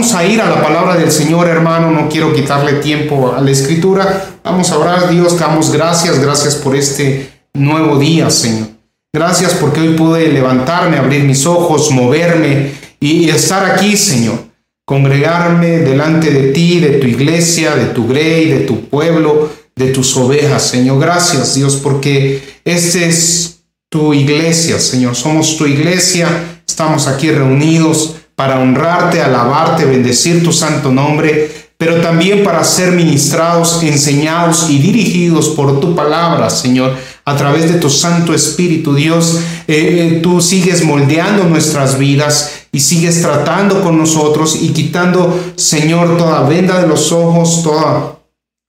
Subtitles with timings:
[0.00, 1.90] A ir a la palabra del Señor, hermano.
[1.90, 4.30] No quiero quitarle tiempo a la escritura.
[4.42, 5.38] Vamos a orar, Dios.
[5.38, 8.68] Damos gracias, gracias por este nuevo día, Señor.
[9.12, 14.38] Gracias porque hoy pude levantarme, abrir mis ojos, moverme y estar aquí, Señor.
[14.86, 20.16] Congregarme delante de ti, de tu iglesia, de tu grey, de tu pueblo, de tus
[20.16, 20.98] ovejas, Señor.
[20.98, 23.60] Gracias, Dios, porque esta es
[23.90, 25.14] tu iglesia, Señor.
[25.14, 26.26] Somos tu iglesia.
[26.66, 33.82] Estamos aquí reunidos para honrarte, alabarte, bendecir tu santo nombre, pero también para ser ministrados,
[33.82, 39.40] enseñados y dirigidos por tu palabra, Señor, a través de tu Santo Espíritu, Dios.
[39.68, 39.74] Eh,
[40.16, 46.48] eh, tú sigues moldeando nuestras vidas y sigues tratando con nosotros y quitando, Señor, toda
[46.48, 48.20] venda de los ojos, todo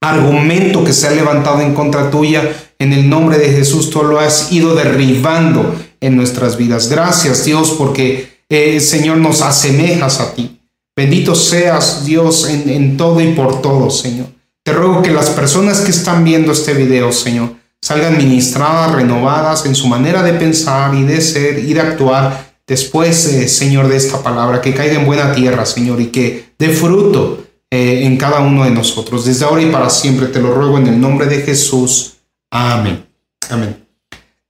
[0.04, 2.44] argumento que se ha levantado en contra tuya.
[2.78, 6.90] En el nombre de Jesús, tú lo has ido derribando en nuestras vidas.
[6.90, 10.60] Gracias, Dios, porque eh, Señor, nos asemejas a ti.
[10.94, 14.28] Bendito seas, Dios, en, todo y por todo, Señor.
[14.62, 19.74] Te ruego que las personas que están viendo este video, Señor, salgan ministradas, renovadas en
[19.74, 24.22] su manera de pensar y de ser y de actuar después, eh, Señor, de esta
[24.22, 28.66] palabra, que caiga en buena tierra, Señor, y que dé fruto eh, en cada uno
[28.66, 29.24] de nosotros.
[29.24, 32.18] Desde ahora y para siempre te lo ruego en el nombre de Jesús.
[32.52, 33.06] Amén.
[33.50, 33.78] Amén.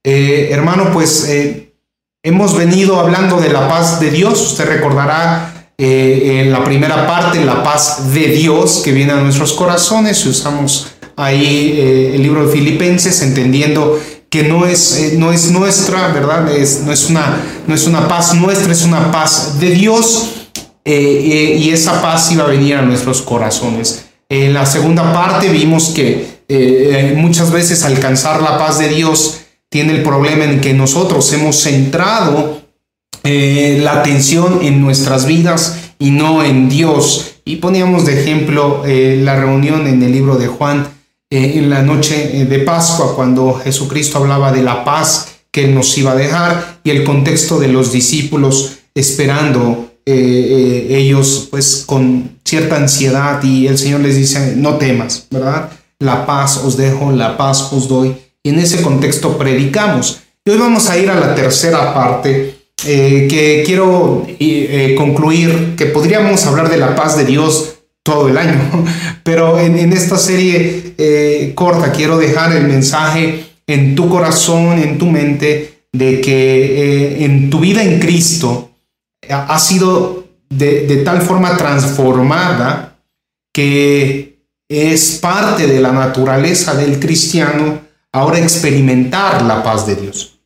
[0.02, 1.24] hermano, pues
[2.24, 4.40] Hemos venido hablando de la paz de Dios.
[4.40, 9.54] Usted recordará eh, en la primera parte la paz de Dios que viene a nuestros
[9.54, 10.24] corazones.
[10.24, 13.98] Usamos ahí eh, el libro de Filipenses entendiendo
[14.30, 16.48] que no es, eh, no es nuestra, ¿verdad?
[16.56, 20.28] Es, no, es una, no es una paz nuestra, es una paz de Dios.
[20.84, 24.04] y esa paz iba a venir a nuestros corazones.
[24.28, 26.40] En la segunda parte vimos que
[27.16, 29.41] muchas veces alcanzar la paz de Dios
[29.72, 32.60] tiene el problema en que nosotros hemos centrado
[33.24, 37.36] eh, la atención en nuestras vidas y no en Dios.
[37.46, 40.88] Y poníamos de ejemplo eh, la reunión en el libro de Juan
[41.30, 46.12] eh, en la noche de Pascua, cuando Jesucristo hablaba de la paz que nos iba
[46.12, 53.68] a dejar y el contexto de los discípulos esperando ellos pues con cierta ansiedad y
[53.68, 55.70] el Señor les dice, no temas, ¿verdad?
[55.98, 60.20] La paz os dejo, la paz os doy y en ese contexto predicamos.
[60.44, 65.86] Y hoy vamos a ir a la tercera parte eh, que quiero eh, concluir, que
[65.86, 68.58] podríamos hablar de la paz de Dios todo el año,
[69.22, 75.06] pero en, esta serie eh, corta quiero dejar el mensaje en tu corazón, en tu
[75.06, 78.70] mente, de que en tu vida en Cristo
[79.28, 82.98] ha sido de, de tal forma transformada
[83.52, 84.38] que
[84.68, 90.38] es parte de la naturaleza del cristiano ahora experimentar la paz de Dios.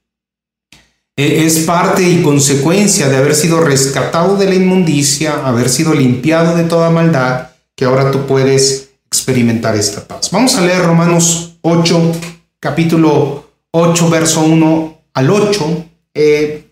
[1.16, 6.56] E, es parte y consecuencia de haber sido rescatado de la inmundicia, haber sido limpiado
[6.56, 10.30] de toda maldad, que ahora tú puedes experimentar esta paz.
[10.30, 12.12] Vamos a leer Romanos 8,
[12.60, 15.84] capítulo 8, verso 1 al 8.
[16.14, 16.64] Eh,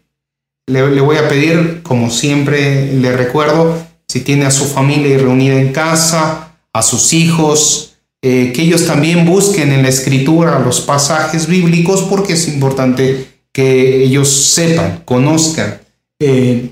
[0.66, 3.76] le, le, voy a pedir, como siempre le recuerdo,
[4.08, 7.93] si tiene a su familia reunida en casa, a sus hijos,
[8.26, 14.02] eh, que ellos también busquen en la escritura los pasajes bíblicos porque es importante que
[14.02, 15.82] ellos sepan, conozcan
[16.18, 16.70] eh,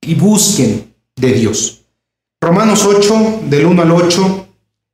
[0.00, 1.82] y busquen de Dios.
[2.40, 4.48] Romanos 8, del 1 al 8,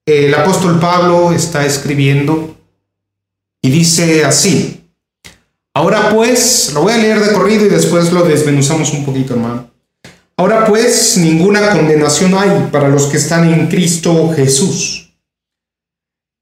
[0.05, 2.55] el apóstol Pablo está escribiendo
[3.63, 4.83] y dice así,
[5.73, 9.71] ahora pues, lo voy a leer de corrido y después lo desmenuzamos un poquito, hermano.
[10.37, 15.04] Ahora pues, ninguna condenación hay para los que están en Cristo Jesús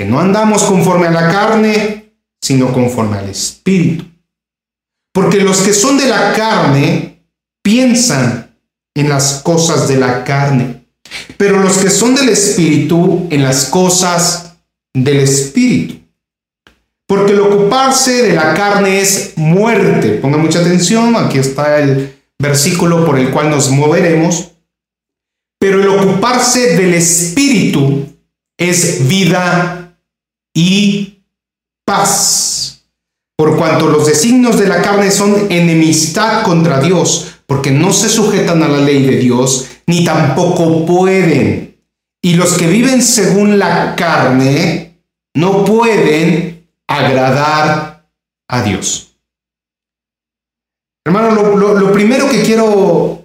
[0.00, 4.06] que no andamos conforme a la carne, sino conforme al Espíritu.
[5.12, 7.22] Porque los que son de la carne
[7.62, 8.56] piensan
[8.94, 10.86] en las cosas de la carne,
[11.36, 14.56] pero los que son del Espíritu en las cosas
[14.94, 15.96] del Espíritu.
[17.06, 20.12] Porque el ocuparse de la carne es muerte.
[20.12, 24.52] Ponga mucha atención, aquí está el versículo por el cual nos moveremos.
[25.58, 28.06] Pero el ocuparse del Espíritu
[28.56, 29.80] es vida
[30.54, 31.22] y
[31.84, 32.84] paz.
[33.36, 38.62] Por cuanto los designios de la carne son enemistad contra Dios, porque no se sujetan
[38.62, 41.78] a la ley de Dios, ni tampoco pueden.
[42.22, 44.98] Y los que viven según la carne
[45.34, 48.10] no pueden agradar
[48.48, 49.16] a Dios.
[51.04, 53.24] Hermano, lo, primero que quiero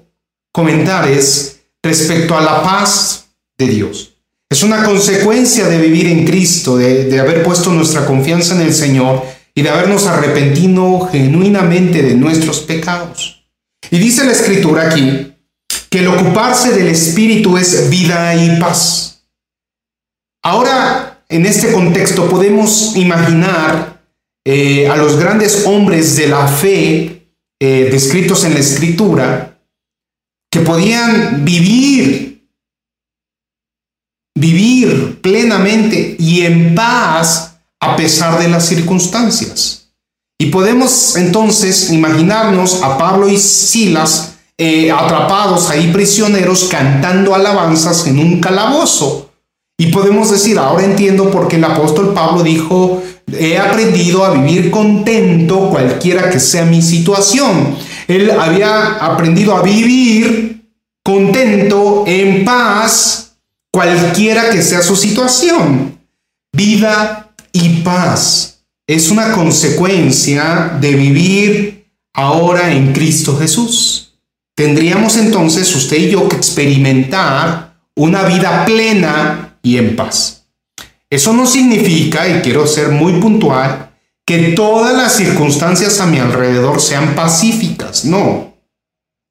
[0.53, 4.14] comentar es respecto a la paz de Dios.
[4.49, 9.23] Es una consecuencia de vivir en Cristo, de, haber puesto nuestra confianza en el Señor
[9.53, 13.45] y de habernos arrepentido genuinamente de nuestros pecados.
[13.89, 15.33] Y dice la escritura aquí
[15.89, 19.25] que el ocuparse del Espíritu es vida y paz.
[20.43, 24.03] Ahora, en este contexto podemos imaginar
[24.45, 29.57] eh, a los grandes hombres de la fe eh, descritos en la escritura
[30.51, 32.34] que podían vivir,
[34.35, 39.87] vivir plenamente y en paz a pesar de las circunstancias.
[40.37, 48.19] Y podemos entonces imaginarnos a Pablo y Silas eh, atrapados ahí prisioneros cantando alabanzas en
[48.19, 49.31] un calabozo.
[49.77, 53.01] Y podemos decir, ahora entiendo por qué el apóstol Pablo dijo,
[53.31, 57.75] he aprendido a vivir contento cualquiera que sea mi situación.
[58.07, 60.63] Él había aprendido a vivir
[61.03, 63.24] contento, en paz,
[63.75, 65.99] cualquiera que sea su situación.
[66.55, 74.13] Vida y paz es una consecuencia de vivir ahora en Cristo Jesús.
[74.55, 80.47] Tendríamos entonces usted y yo que experimentar una vida plena y en paz.
[81.09, 83.91] Eso no significa, y quiero ser muy puntual,
[84.25, 88.05] que todas las circunstancias a mi alrededor sean pacíficas.
[88.05, 88.53] No,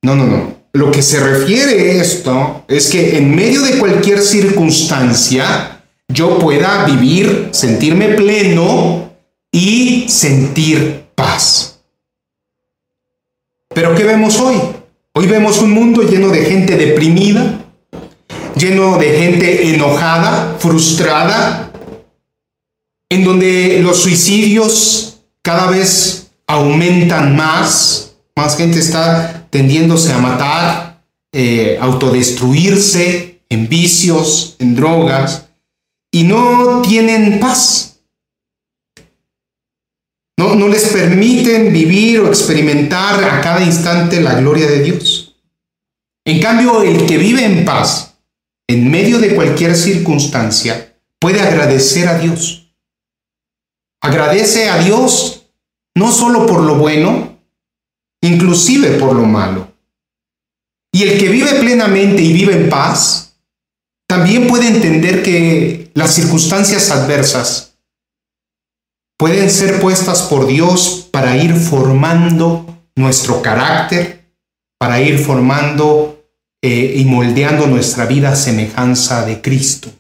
[0.03, 0.54] no, no, no.
[0.75, 6.85] Lo que se refiere a esto es que en medio de cualquier circunstancia, yo pueda
[6.85, 9.13] vivir, sentirme pleno
[9.53, 11.79] y sentir paz.
[13.73, 14.57] Pero ¿qué vemos hoy?
[15.13, 17.65] Hoy vemos un mundo lleno de gente deprimida,
[18.57, 21.71] lleno de gente enojada, frustrada,
[23.09, 31.79] en donde los suicidios cada vez aumentan más, más gente está tendiéndose a matar, eh,
[31.81, 35.47] autodestruirse en vicios, en drogas,
[36.11, 38.01] y no tienen paz.
[40.37, 45.37] No, no les permiten vivir o experimentar a cada instante la gloria de Dios.
[46.25, 48.17] En cambio, el que vive en paz,
[48.67, 52.75] en medio de cualquier circunstancia, puede agradecer a Dios.
[54.03, 55.45] Agradece a Dios
[55.95, 57.34] no solo por lo bueno,
[58.25, 59.73] inclusive por lo malo.
[60.93, 63.37] Y el que vive plenamente y vive en paz,
[64.09, 67.77] también puede entender que las circunstancias adversas
[69.19, 74.31] pueden ser puestas por Dios para ir formando nuestro carácter,
[74.79, 76.25] para ir formando
[76.63, 79.91] eh, y moldeando nuestra vida a semejanza de Cristo.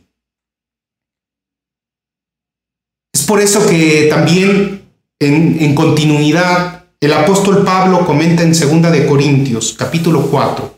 [3.12, 4.82] Es por eso que también
[5.18, 10.74] en, en continuidad el apóstol Pablo comenta en 2 de Corintios capítulo 4,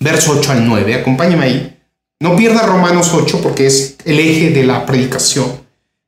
[0.00, 0.94] verso 8 al 9.
[0.94, 1.78] Acompáñame ahí.
[2.20, 5.46] No pierda Romanos 8 porque es el eje de la predicación.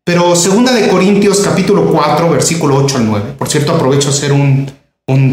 [0.04, 3.32] Pero segunda de Corintios capítulo 4, versículo 8 al 9.
[3.38, 4.72] Por cierto, aprovecho a hacer un,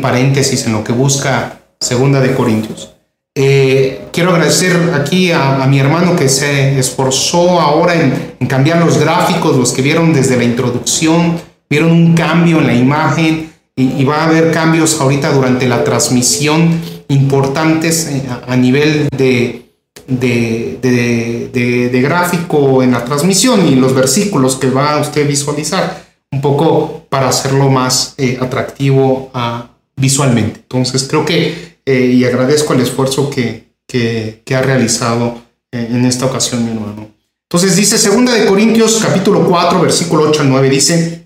[0.01, 2.93] paréntesis en lo que busca segunda de Corintios.
[3.33, 9.55] Eh, quiero agradecer aquí a, mi hermano que se esforzó ahora en, cambiar los gráficos,
[9.57, 14.25] los que vieron desde la introducción, vieron un cambio en la imagen y, va a
[14.25, 19.61] haber cambios ahorita durante la transmisión importantes eh, a nivel de,
[20.07, 27.05] de, gráfico en la transmisión y los versículos que va a usted visualizar, un poco
[27.09, 30.61] para hacerlo más eh, atractivo uh, visualmente.
[30.61, 36.25] Entonces creo que, eh, y agradezco el esfuerzo que, que, ha realizado eh, en esta
[36.25, 37.09] ocasión mi hermano.
[37.49, 41.20] Entonces dice, segunda de Corintios capítulo 4, versículo 8 al 9, dice,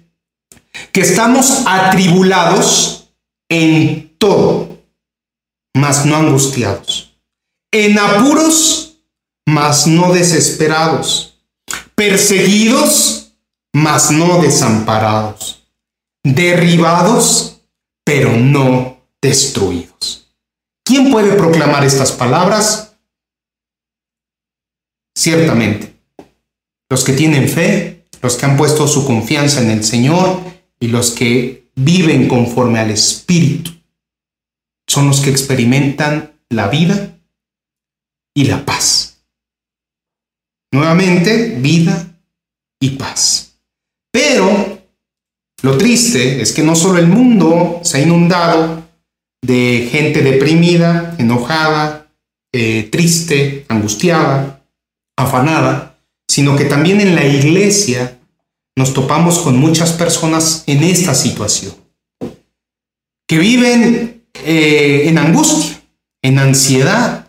[0.95, 3.09] que estamos atribulados
[3.49, 4.79] en todo,
[5.75, 7.11] mas no angustiados
[7.73, 9.01] en apuros,
[9.45, 11.37] mas no desesperados,
[11.95, 13.33] perseguidos,
[13.73, 15.67] mas no desamparados,
[16.23, 17.59] derribados,
[18.05, 20.33] pero no destruidos.
[20.85, 22.95] ¿Quién puede proclamar estas palabras?
[25.13, 25.93] Ciertamente,
[26.89, 31.11] los que tienen fe, los que han puesto su confianza en el Señor y los
[31.11, 33.71] que viven conforme al Espíritu,
[34.87, 37.17] son los que experimentan la vida
[38.35, 39.23] y la paz.
[40.71, 42.19] Nuevamente, vida
[42.79, 43.57] y paz.
[44.11, 44.81] Pero
[45.63, 48.83] lo triste es que no solo el mundo se ha inundado
[49.41, 52.07] de gente deprimida, enojada,
[52.53, 54.65] eh, triste, angustiada,
[55.17, 58.14] afanada, sino que también en la iglesia
[58.77, 61.73] nos topamos con muchas personas en esta situación,
[63.27, 65.81] que viven eh, en angustia,
[66.21, 67.21] en ansiedad.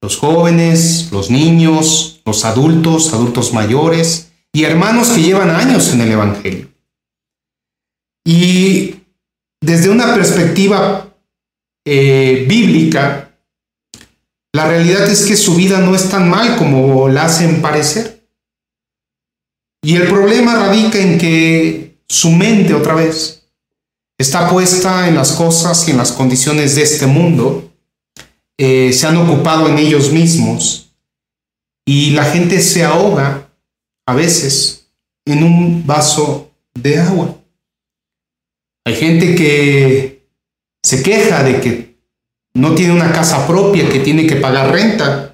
[0.00, 6.12] Los jóvenes, los niños, los adultos, adultos mayores y hermanos que llevan años en el
[6.12, 6.68] Evangelio.
[8.24, 8.94] Y
[9.60, 11.16] desde una perspectiva
[11.84, 13.28] eh, bíblica,
[14.52, 18.17] la realidad es que su vida no es tan mal como la hacen parecer.
[19.82, 23.48] Y el problema radica en que su mente otra vez
[24.18, 27.70] está puesta en las cosas y en las condiciones de este mundo.
[28.58, 30.90] Eh, se han ocupado en ellos mismos
[31.86, 33.48] y la gente se ahoga
[34.06, 34.90] a veces
[35.24, 37.36] en un vaso de agua.
[38.84, 40.26] Hay gente que
[40.82, 41.98] se queja de que
[42.54, 45.27] no tiene una casa propia, que tiene que pagar renta.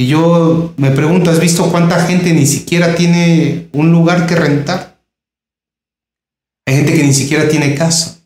[0.00, 4.98] Y yo me pregunto, ¿has visto cuánta gente ni siquiera tiene un lugar que rentar?
[6.66, 8.18] Hay gente que ni siquiera tiene casa.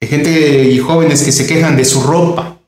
[0.00, 2.58] Hay gente y jóvenes que se quejan de su ropa,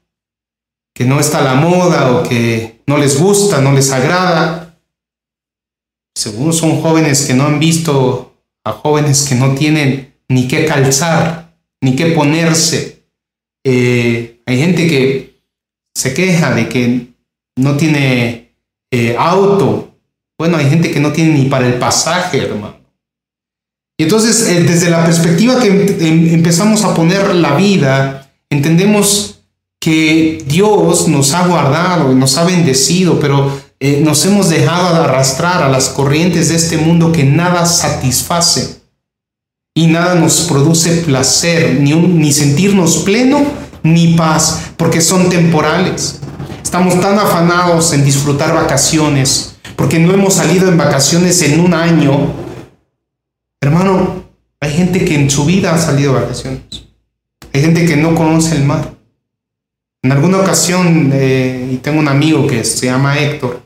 [0.95, 4.79] que no está a la moda o que no les gusta, no les agrada.
[6.15, 8.35] Según son jóvenes que no han visto
[8.67, 13.07] a jóvenes que no tienen ni qué calzar, ni qué ponerse.
[13.65, 15.41] Eh, hay gente que
[15.95, 17.16] se queja de que
[17.57, 18.55] no tiene
[18.91, 19.95] eh, auto.
[20.39, 22.77] Bueno, hay gente que no tiene ni para el pasaje, hermano.
[23.99, 29.41] Y entonces, eh, desde la perspectiva que em, em, empezamos a poner la vida, entendemos
[29.81, 35.63] que Dios nos ha guardado, nos ha bendecido, pero eh, nos hemos dejado de arrastrar
[35.63, 38.81] a las corrientes de este mundo que nada satisface
[39.75, 43.45] y nada nos produce placer, ni, ni sentirnos pleno,
[43.83, 46.21] ni paz, porque son temporales.
[46.67, 52.35] Estamos tan afanados en disfrutar vacaciones, porque no hemos salido en vacaciones en un año.
[53.61, 54.25] Hermano,
[54.59, 56.63] hay gente que en su vida ha salido a vacaciones.
[57.53, 58.97] Hay gente que no conoce el mar.
[60.03, 63.63] En alguna ocasión, eh, y tengo un amigo que se llama Héctor,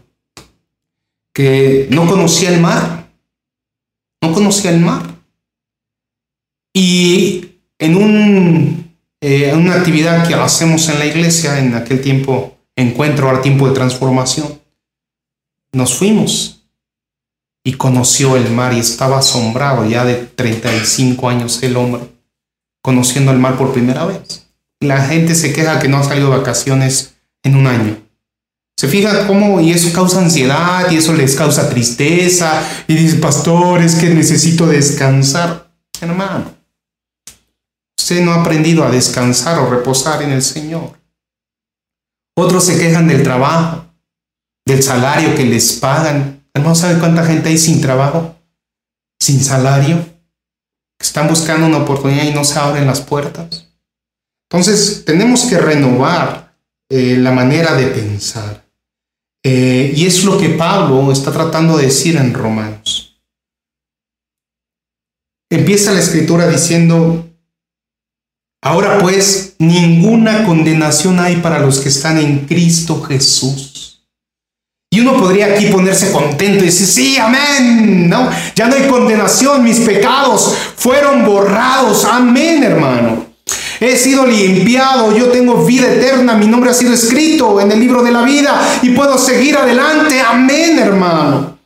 [1.32, 3.08] que no conocía el mar,
[4.20, 5.04] no conocía el mar.
[6.74, 13.28] Y en un, eh, una actividad que hacemos en la iglesia, en aquel tiempo, encuentro,
[13.28, 14.60] ahora tiempo de transformación,
[15.72, 16.64] nos fuimos
[17.64, 22.02] y conoció el mar y estaba asombrado ya de 35 años el hombre,
[22.82, 24.46] conociendo el mar por primera vez.
[24.80, 27.98] La gente se queja que no ha salido de vacaciones en un año.
[28.78, 33.82] Se fija cómo, y eso causa ansiedad, y eso les causa tristeza, y dice, pastor,
[33.82, 35.70] es que necesito descansar.
[36.00, 36.54] Hermano,
[37.98, 40.99] usted no ha aprendido a descansar o reposar en el Señor.
[42.40, 43.84] Otros se quejan del trabajo,
[44.66, 46.42] del salario que les pagan.
[46.54, 48.34] Hermano, ¿sabe cuánta gente hay sin trabajo?
[49.20, 50.06] Sin salario.
[50.98, 53.68] están buscando una oportunidad y no se abren las puertas.
[54.50, 56.56] Entonces, tenemos que renovar
[56.90, 58.64] eh, la manera de pensar.
[59.44, 63.20] Eh, y es lo que Pablo está tratando de decir en Romanos.
[65.50, 67.29] Empieza la escritura diciendo,
[68.62, 74.02] ahora pues ninguna condenación hay para los que están en Cristo Jesús.
[74.92, 78.28] Y uno podría aquí ponerse contento y decir, sí, amén, ¿no?
[78.56, 83.26] Ya no hay condenación, mis pecados fueron borrados, amén, hermano.
[83.78, 88.02] He sido limpiado, yo tengo vida eterna, mi nombre ha sido escrito en el libro
[88.02, 90.20] de la vida y puedo seguir adelante.
[90.20, 91.59] Amén, hermano.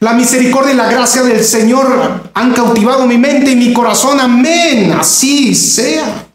[0.00, 4.20] La misericordia y la gracia del Señor han cautivado mi mente y mi corazón.
[4.20, 4.92] Amén.
[4.92, 6.26] Así sea.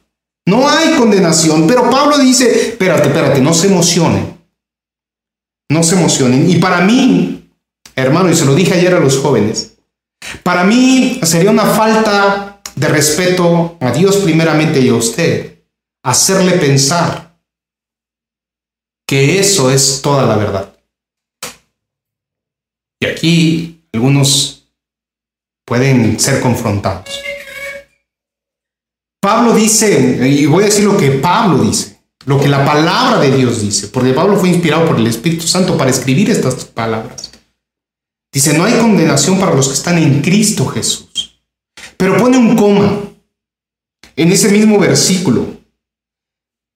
[0.46, 1.68] No hay condenación.
[1.68, 4.38] Pero Pablo dice, espérate, espérate, no se emocionen.
[5.70, 6.50] No se emocionen.
[6.50, 7.50] Y para mí,
[7.96, 9.78] hermano, y se lo dije ayer a los jóvenes,
[10.44, 15.60] para mí sería una falta de respeto a Dios primeramente y a usted,
[16.04, 17.38] hacerle pensar
[19.08, 20.71] que eso es toda la verdad.
[23.02, 24.68] Y aquí algunos
[25.66, 27.10] pueden ser confrontados.
[29.20, 33.36] Pablo dice, y voy a decir lo que Pablo dice, lo que la palabra de
[33.36, 37.32] Dios dice, porque Pablo fue inspirado por el Espíritu Santo para escribir estas palabras.
[38.32, 41.42] Dice, no hay condenación para los que están en Cristo Jesús.
[41.98, 43.00] Pero pone un coma
[44.16, 45.48] en ese mismo versículo.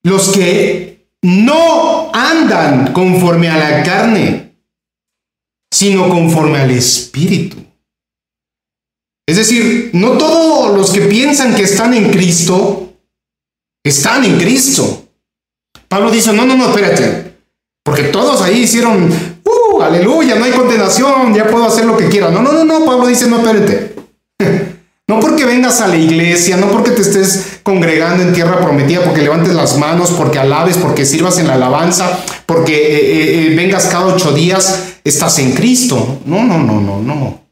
[0.04, 4.45] Los que no andan conforme a la carne,
[5.76, 7.58] sino conforme al Espíritu.
[9.28, 12.94] Es decir, no todos los que piensan que están en Cristo,
[13.84, 15.10] están en Cristo.
[15.90, 17.34] Pablo dice, no, no, no, espérate.
[17.84, 19.12] Porque todos ahí hicieron,
[19.44, 19.82] ¡uh!
[19.82, 22.32] Aleluya, no hay condenación, ya puedo hacer lo que quiera.
[22.32, 23.96] No, no, no, no, Pablo dice, no, espérate.
[25.08, 29.22] No porque vengas a la iglesia, no porque te estés congregando en tierra prometida, porque
[29.22, 33.86] levantes las manos, porque alabes, porque sirvas en la alabanza, porque eh, eh, eh, vengas
[33.86, 36.22] cada ocho días, estás en Cristo.
[36.26, 37.46] No, no, no, no, no.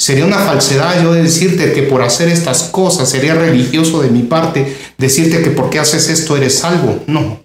[0.00, 4.76] Sería una falsedad yo decirte que por hacer estas cosas sería religioso de mi parte
[4.96, 7.04] decirte que porque haces esto eres salvo.
[7.06, 7.40] No.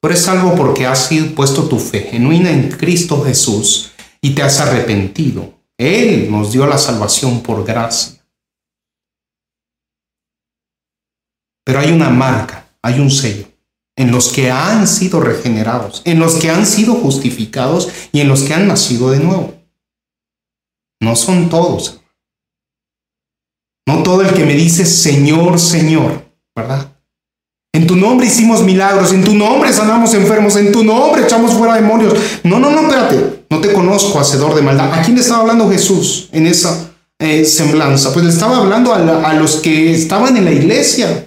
[0.00, 4.58] Tú eres salvo porque has puesto tu fe genuina en Cristo Jesús y te has
[4.60, 5.54] arrepentido.
[5.78, 8.14] Él nos dio la salvación por gracia.
[11.64, 13.55] Pero hay una marca, hay un sello
[13.96, 18.42] en los que han sido regenerados, en los que han sido justificados y en los
[18.42, 19.54] que han nacido de nuevo.
[21.00, 22.00] No son todos.
[23.88, 26.24] No todo el que me dice Señor, Señor,
[26.54, 26.92] ¿verdad?
[27.72, 31.74] En tu nombre hicimos milagros, en tu nombre sanamos enfermos, en tu nombre echamos fuera
[31.74, 32.14] demonios.
[32.42, 34.92] No, no, no, espérate, no te conozco, hacedor de maldad.
[34.92, 38.12] ¿A quién le estaba hablando Jesús en esa eh, semblanza?
[38.12, 41.25] Pues le estaba hablando a, a los que estaban en la iglesia,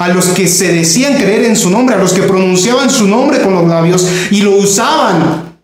[0.00, 3.42] a los que se decían creer en su nombre, a los que pronunciaban su nombre
[3.42, 5.58] con los labios y lo usaban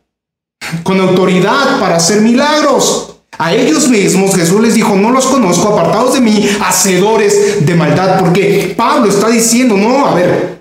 [0.82, 3.16] con autoridad para hacer milagros.
[3.38, 8.20] A ellos mismos Jesús les dijo, no los conozco, apartados de mí, hacedores de maldad,
[8.20, 10.56] porque Pablo está diciendo, no, a ver,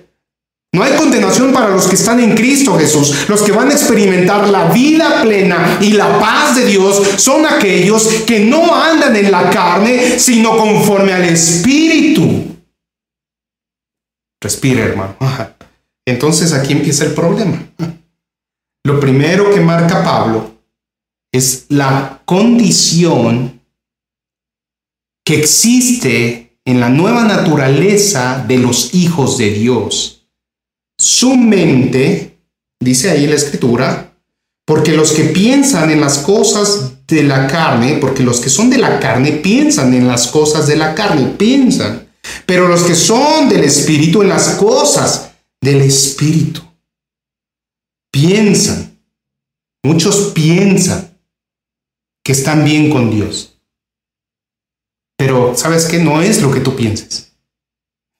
[0.72, 3.28] no hay condenación para los que están en Cristo Jesús.
[3.28, 8.08] Los que van a experimentar la vida plena y la paz de Dios son aquellos
[8.26, 12.05] que no andan en la carne, sino conforme al Espíritu.
[14.40, 15.16] Respira, hermano.
[16.06, 17.66] Entonces aquí empieza el problema.
[18.84, 20.56] Lo primero que marca Pablo
[21.32, 23.60] es la condición
[25.24, 30.28] que existe en la nueva naturaleza de los hijos de Dios.
[30.98, 32.38] Su mente,
[32.80, 34.14] dice ahí la escritura,
[34.64, 38.78] porque los que piensan en las cosas de la carne, porque los que son de
[38.78, 42.05] la carne piensan en las cosas de la carne, piensan,
[42.46, 46.62] pero los que son del Espíritu en las cosas del Espíritu,
[48.10, 48.98] piensan.
[49.82, 51.18] Muchos piensan
[52.24, 53.58] que están bien con Dios.
[55.16, 55.98] Pero, ¿sabes qué?
[55.98, 57.32] No es lo que tú pienses.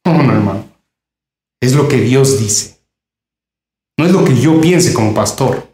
[0.05, 0.69] No, no, hermano.
[1.61, 2.81] Es lo que Dios dice.
[3.99, 5.69] No es lo que yo piense como pastor.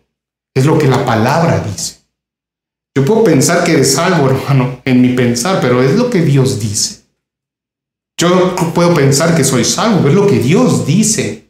[0.54, 1.98] Es lo que la palabra dice.
[2.94, 6.60] Yo puedo pensar que eres salvo, hermano, en mi pensar, pero es lo que Dios
[6.60, 7.01] dice.
[8.22, 11.48] Yo puedo pensar que soy salvo, es lo que Dios dice.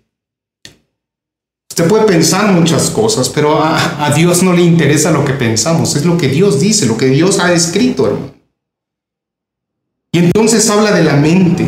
[1.68, 6.06] Usted puede pensar muchas cosas, pero a, Dios no le interesa lo que pensamos, es
[6.06, 8.32] lo que Dios dice, lo que Dios ha escrito, hermano.
[10.12, 11.66] Y entonces habla de la mente.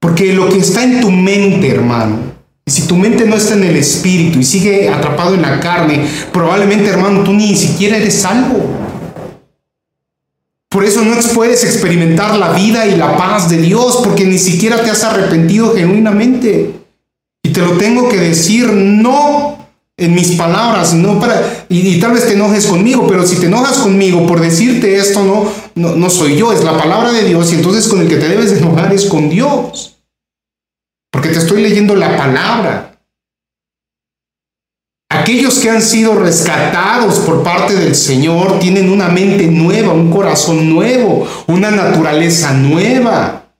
[0.00, 2.16] Porque lo que está en tu mente, hermano,
[2.64, 6.06] y si tu mente no está en el espíritu y sigue atrapado en la carne,
[6.32, 8.77] probablemente, hermano, tú ni siquiera eres salvo.
[10.78, 14.80] Por eso no puedes experimentar la vida y la paz de Dios, porque ni siquiera
[14.80, 16.70] te has arrepentido genuinamente.
[17.42, 19.58] Y te lo tengo que decir no
[19.96, 23.78] en mis palabras, no para y, tal vez te enojes conmigo, pero si te enojas
[23.78, 25.24] conmigo por decirte esto
[25.74, 28.28] no, no soy yo, es la palabra de Dios y entonces con el que te
[28.28, 29.96] debes de enojar es con Dios.
[31.10, 32.87] Porque te estoy leyendo la palabra.
[35.28, 40.70] Aquellos que han sido rescatados por parte del Señor tienen una mente nueva, un corazón
[40.70, 43.52] nuevo, una naturaleza nueva.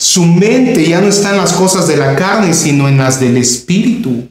[0.00, 3.36] Su mente ya no está en las cosas de la carne, sino en las del
[3.36, 4.26] espíritu.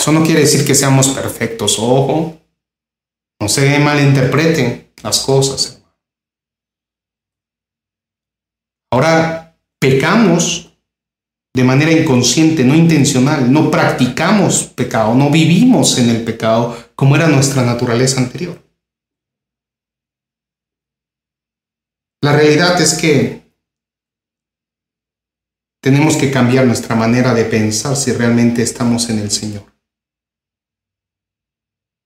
[0.00, 2.40] Eso no quiere decir que seamos perfectos, ojo.
[3.40, 5.80] No se malinterpreten las cosas.
[8.90, 10.65] Ahora, pecamos
[11.56, 17.28] de manera inconsciente, no intencional, no practicamos pecado, no vivimos en el pecado como era
[17.28, 18.62] nuestra naturaleza anterior.
[22.22, 23.50] La realidad es que
[25.82, 29.64] tenemos que cambiar nuestra manera de pensar si realmente estamos en el Señor.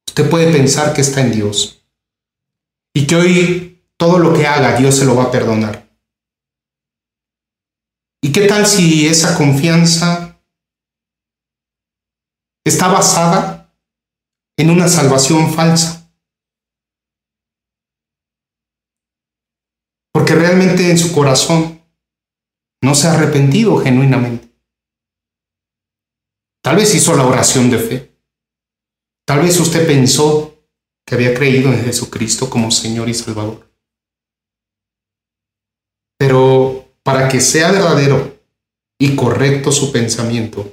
[0.07, 1.85] Usted puede pensar que está en Dios
[2.95, 5.90] y que hoy todo lo que haga Dios se lo va a perdonar.
[8.23, 10.41] ¿Y qué tal si esa confianza
[12.65, 13.75] está basada
[14.59, 16.01] en una salvación falsa?
[20.13, 21.83] porque realmente en su corazón
[22.83, 24.49] no se ha arrepentido genuinamente.
[26.63, 28.17] Tal vez hizo la oración de fe.
[29.27, 30.67] Tal vez usted pensó
[31.07, 33.73] que había creído en Jesucristo como Señor y Salvador.
[36.19, 36.80] Pero
[37.13, 38.41] para que sea verdadero
[39.01, 40.73] y correcto su pensamiento.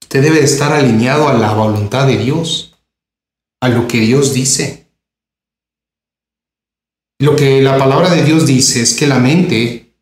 [0.00, 2.78] Usted debe estar alineado a la voluntad de Dios,
[3.60, 4.86] a lo que Dios dice.
[7.18, 9.92] Lo que la palabra de Dios dice es que la mente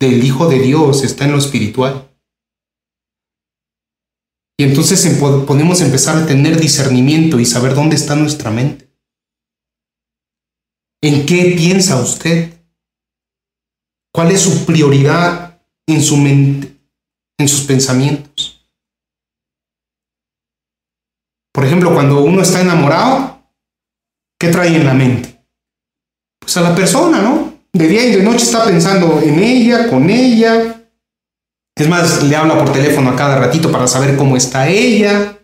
[0.00, 2.10] del Hijo de Dios está en lo espiritual.
[4.58, 5.06] Y entonces
[5.46, 8.90] podemos empezar a tener discernimiento y saber dónde está nuestra mente.
[11.00, 12.55] ¿En qué piensa usted?
[14.16, 16.74] ¿Cuál es su prioridad en su mente,
[17.38, 18.66] en sus pensamientos?
[21.52, 23.42] Por ejemplo, cuando uno está enamorado,
[24.40, 25.38] ¿qué trae en la mente?
[26.40, 27.58] Pues a la persona, ¿no?
[27.74, 30.82] De día y de noche está pensando en ella, con ella.
[31.76, 35.38] Es más, le habla por teléfono a cada ratito para saber cómo está ella.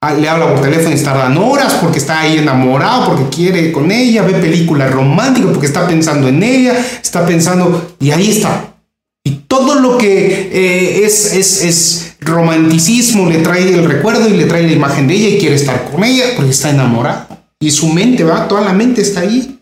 [0.00, 3.90] Ah, le habla por teléfono y tardan horas porque está ahí enamorado, porque quiere con
[3.90, 8.76] ella, ve películas románticas porque está pensando en ella, está pensando, y ahí está.
[9.24, 14.44] Y todo lo que eh, es, es, es romanticismo le trae el recuerdo y le
[14.44, 17.26] trae la imagen de ella y quiere estar con ella porque está enamorado.
[17.60, 19.58] Y su mente va, toda la mente está ahí.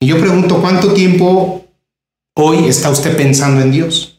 [0.00, 1.66] Y yo pregunto, ¿cuánto tiempo
[2.36, 4.13] hoy está usted pensando en Dios?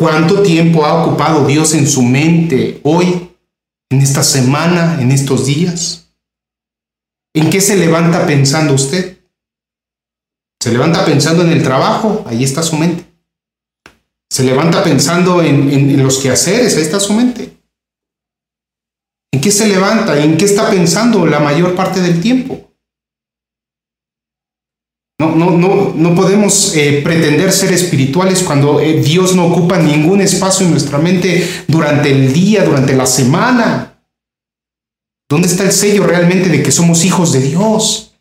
[0.00, 3.36] ¿Cuánto tiempo ha ocupado Dios en su mente hoy,
[3.90, 6.14] en esta semana, en estos días?
[7.34, 9.18] ¿En qué se levanta pensando usted?
[10.58, 12.24] ¿Se levanta pensando en el trabajo?
[12.26, 13.04] Ahí está su mente.
[14.30, 16.78] ¿Se levanta pensando en, los quehaceres?
[16.78, 17.58] Ahí está su mente.
[19.30, 20.18] ¿En qué se levanta?
[20.18, 22.69] ¿En qué está pensando la mayor parte del tiempo?
[25.20, 30.22] No, no, no, no podemos eh, pretender ser espirituales cuando eh, Dios no ocupa ningún
[30.22, 34.02] espacio en nuestra mente durante el día, durante la semana.
[35.28, 38.14] ¿Dónde está el sello realmente de que somos hijos de Dios?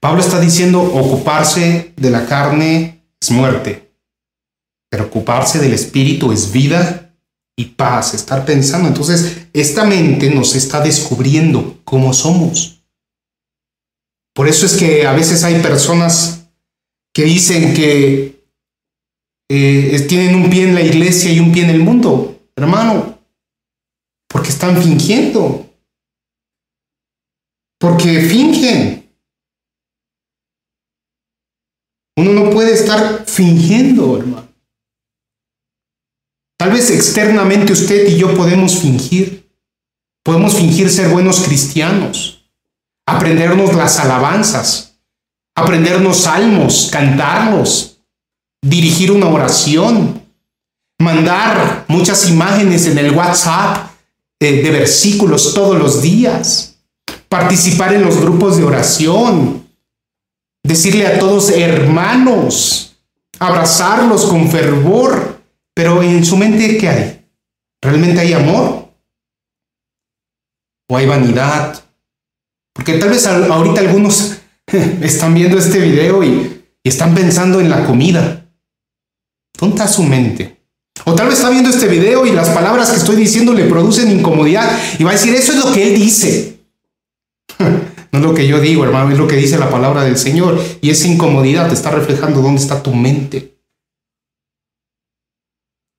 [0.00, 3.92] Pablo está diciendo ocuparse de la carne es muerte,
[4.90, 7.14] pero ocuparse del espíritu es vida
[7.56, 8.88] y paz, estar pensando.
[8.88, 12.75] Entonces, esta mente nos está descubriendo cómo somos.
[14.36, 16.50] Por eso es que a veces hay personas
[17.14, 18.44] que dicen que
[19.50, 23.18] eh, tienen un pie en la iglesia y un pie en el mundo, hermano,
[24.28, 25.70] porque están fingiendo,
[27.80, 29.10] porque fingen.
[32.18, 34.52] Uno no puede estar fingiendo, hermano.
[36.58, 39.50] Tal vez externamente usted y yo podemos fingir,
[40.22, 42.35] podemos fingir ser buenos cristianos
[43.06, 44.98] aprendernos las alabanzas,
[45.56, 48.00] aprendernos salmos, cantarlos,
[48.62, 50.22] dirigir una oración,
[51.00, 53.90] mandar muchas imágenes en el WhatsApp
[54.40, 56.78] eh, de versículos todos los días,
[57.28, 59.66] participar en los grupos de oración,
[60.64, 62.96] decirle a todos hermanos,
[63.38, 65.40] abrazarlos con fervor,
[65.74, 67.26] pero en su mente ¿qué hay?
[67.80, 68.88] ¿Realmente hay amor?
[70.88, 71.85] ¿O hay vanidad?
[72.76, 74.36] Porque tal vez ahorita algunos
[75.02, 76.52] están viendo este video y,
[76.84, 78.46] están pensando en la comida.
[79.58, 80.60] ¿Dónde está su mente?
[81.04, 84.12] O tal vez está viendo este video y las palabras que estoy diciendo le producen
[84.12, 86.60] incomodidad y va a decir, eso es lo que él dice.
[87.58, 90.62] no es lo que yo digo, hermano, es lo que dice la palabra del Señor.
[90.80, 93.55] Y esa incomodidad te está reflejando dónde está tu mente.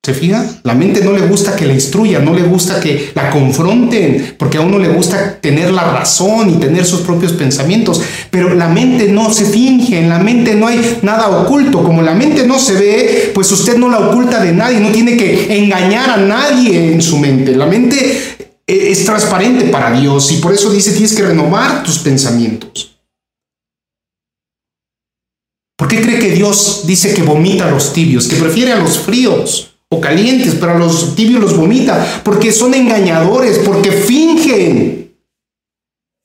[0.08, 0.42] ¿Se fija?
[0.62, 4.56] La mente no le gusta que la instruya, no le gusta que la confronten, porque
[4.56, 9.08] a uno le gusta tener la razón y tener sus propios pensamientos, pero la mente
[9.08, 12.72] no se finge, en la mente no hay nada oculto, como la mente no se
[12.72, 17.02] ve, pues usted no la oculta de nadie, no tiene que engañar a nadie en
[17.02, 18.18] su mente, la mente
[18.66, 22.98] es transparente para Dios y por eso dice tienes que renovar tus pensamientos.
[25.76, 28.98] ¿Por qué cree que Dios dice que vomita a los tibios, que prefiere a los
[29.00, 29.74] fríos?
[29.90, 35.14] O calientes, pero a los tibios los vomita, porque son engañadores, porque fingen,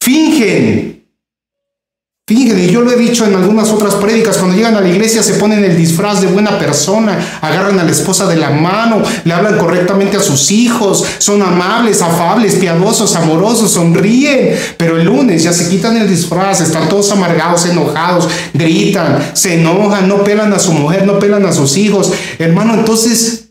[0.01, 0.91] fingen.
[2.25, 5.21] Fingen, y yo lo he dicho en algunas otras prédicas, cuando llegan a la iglesia
[5.21, 9.33] se ponen el disfraz de buena persona, agarran a la esposa de la mano, le
[9.33, 15.51] hablan correctamente a sus hijos, son amables, afables, piadosos, amorosos, sonríen, pero el lunes ya
[15.51, 20.71] se quitan el disfraz, están todos amargados, enojados, gritan, se enojan, no pelan a su
[20.71, 22.13] mujer, no pelan a sus hijos.
[22.39, 23.42] Hermano, entonces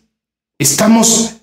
[0.62, 1.38] Estamos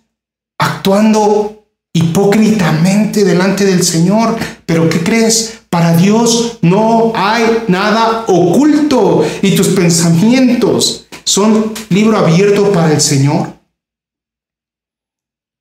[0.58, 4.38] actuando hipócritamente delante del Señor.
[4.66, 5.60] Pero ¿qué crees?
[5.70, 13.60] Para Dios no hay nada oculto y tus pensamientos son libro abierto para el Señor.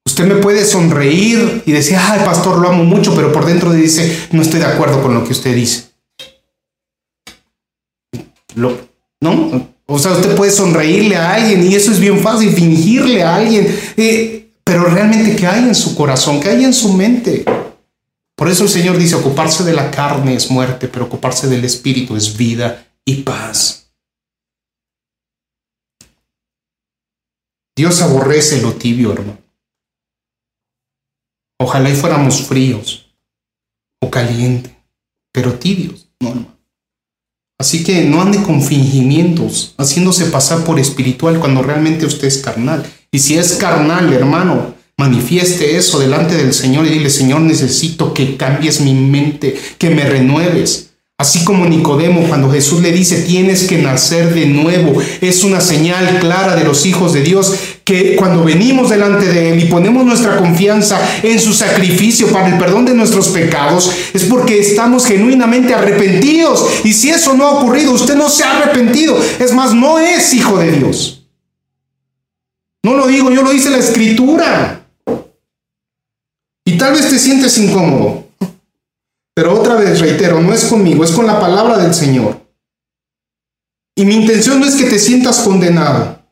[0.06, 4.28] Usted me puede sonreír y decir, ay, pastor, lo amo mucho, pero por dentro dice,
[4.30, 5.90] no estoy de acuerdo con lo que usted dice.
[8.54, 8.70] ¿No?
[9.90, 13.66] O sea, usted puede sonreírle a alguien y eso es bien fácil, fingirle a alguien.
[13.96, 16.40] Eh, pero realmente, ¿qué hay en su corazón?
[16.40, 17.44] ¿Qué hay en su mente?
[18.36, 22.16] Por eso el Señor dice, ocuparse de la carne es muerte, pero ocuparse del espíritu
[22.16, 23.90] es vida y paz.
[27.74, 29.38] Dios aborrece lo tibio, hermano.
[31.58, 33.10] Ojalá y fuéramos fríos
[34.00, 34.72] o calientes,
[35.32, 36.57] pero tibios, no, hermano.
[37.60, 42.86] Así que no ande con fingimientos, haciéndose pasar por espiritual cuando realmente usted es carnal.
[43.10, 48.36] Y si es carnal, hermano, manifieste eso delante del Señor y dile, Señor, necesito que
[48.36, 50.87] cambies mi mente, que me renueves.
[51.20, 56.20] Así como Nicodemo cuando Jesús le dice, tienes que nacer de nuevo, es una señal
[56.20, 60.36] clara de los hijos de Dios que cuando venimos delante de Él y ponemos nuestra
[60.36, 66.64] confianza en su sacrificio para el perdón de nuestros pecados, es porque estamos genuinamente arrepentidos.
[66.84, 70.32] Y si eso no ha ocurrido, usted no se ha arrepentido, es más, no es
[70.34, 71.26] hijo de Dios.
[72.84, 74.86] No lo digo, yo lo dice la escritura.
[76.64, 78.27] Y tal vez te sientes incómodo.
[79.38, 82.44] Pero otra vez reitero, no es conmigo, es con la palabra del Señor.
[83.96, 86.24] Y mi intención no es que te sientas condenado.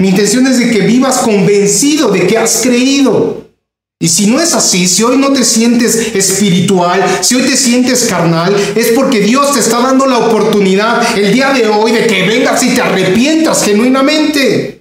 [0.00, 3.52] Mi intención es de que vivas convencido de que has creído.
[4.00, 8.06] Y si no es así, si hoy no te sientes espiritual, si hoy te sientes
[8.06, 12.26] carnal, es porque Dios te está dando la oportunidad el día de hoy de que
[12.26, 14.79] vengas y te arrepientas genuinamente.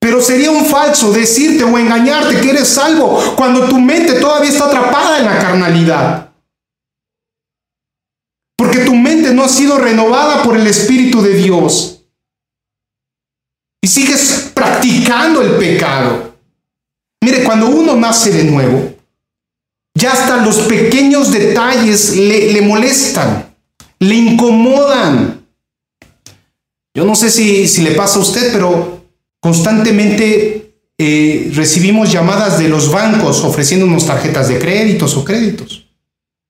[0.00, 4.66] Pero sería un falso decirte o engañarte que eres salvo cuando tu mente todavía está
[4.66, 6.30] atrapada en la carnalidad.
[8.56, 12.04] Porque tu mente no ha sido renovada por el Espíritu de Dios.
[13.82, 16.34] Y sigues practicando el pecado.
[17.22, 18.94] Mire, cuando uno nace de nuevo,
[19.96, 23.54] ya hasta los pequeños detalles le, le molestan,
[23.98, 25.46] le incomodan.
[26.94, 28.95] Yo no sé si, si le pasa a usted, pero
[29.46, 35.86] Constantemente eh, recibimos llamadas de los bancos ofreciéndonos tarjetas de créditos o créditos.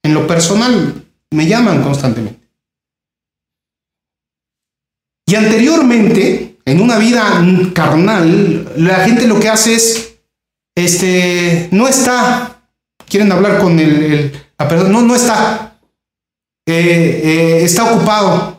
[0.02, 2.48] En lo personal, me llaman constantemente.
[5.26, 10.16] Y anteriormente, en una vida carnal, la gente lo que hace es,
[10.74, 12.66] este, no está,
[13.06, 15.78] quieren hablar con el, la persona, no, no está,
[16.66, 18.55] eh, eh, está ocupado.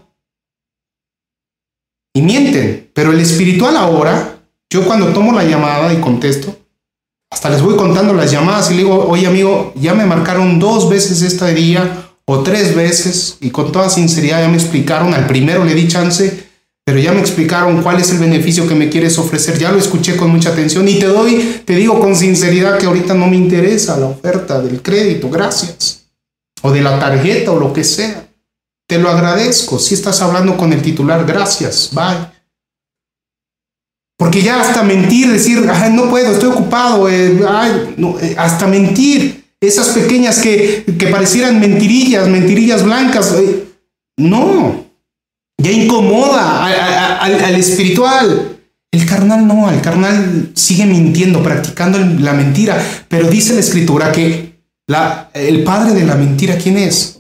[2.18, 2.90] Y mienten.
[2.96, 4.40] Pero el espiritual ahora,
[4.72, 6.58] yo cuando tomo la llamada y contesto,
[7.30, 10.90] hasta les voy contando las llamadas y le digo, oye amigo, ya me marcaron dos
[10.90, 15.64] veces este día o tres veces y con toda sinceridad ya me explicaron, al primero
[15.64, 16.46] le di chance,
[16.84, 20.18] pero ya me explicaron cuál es el beneficio que me quieres ofrecer, ya lo escuché
[20.18, 23.96] con mucha atención y te doy, te digo con sinceridad que ahorita no me interesa
[24.00, 26.06] la oferta del crédito, gracias,
[26.64, 28.27] o de la tarjeta o lo que sea.
[28.88, 29.78] Te lo agradezco.
[29.80, 32.38] Si estás hablando con el titular, gracias, bye.
[34.18, 40.40] Porque ya hasta mentir, decir, no puedo, estoy ocupado, eh, eh, hasta mentir, esas pequeñas
[40.40, 43.66] que, parecieran mentirillas, mentirillas blancas, eh,
[44.18, 44.86] no,
[45.62, 46.66] ya incomoda
[47.22, 48.58] al, espiritual.
[48.92, 54.58] El carnal no, el carnal sigue mintiendo, practicando la mentira, pero dice la escritura que
[55.34, 57.18] el padre de la mentira, ¿quién es?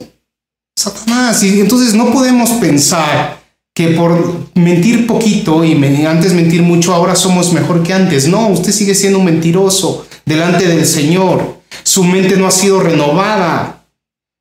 [1.59, 3.41] Entonces no podemos pensar
[3.73, 5.73] que por mentir poquito y
[6.05, 8.27] antes mentir mucho, ahora somos mejor que antes.
[8.27, 11.61] No, usted sigue siendo un mentiroso delante del Señor.
[11.83, 13.85] Su mente no ha sido renovada.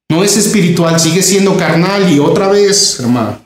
[0.08, 2.10] No es espiritual, sigue siendo carnal.
[2.10, 3.40] Y otra vez, hermano,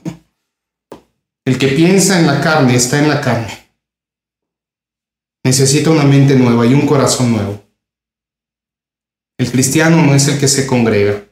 [1.45, 3.53] el que piensa en la carne está en la carne.
[5.43, 7.65] Necesita una mente nueva y un corazón nuevo.
[9.39, 11.25] El cristiano no es el que se congrega.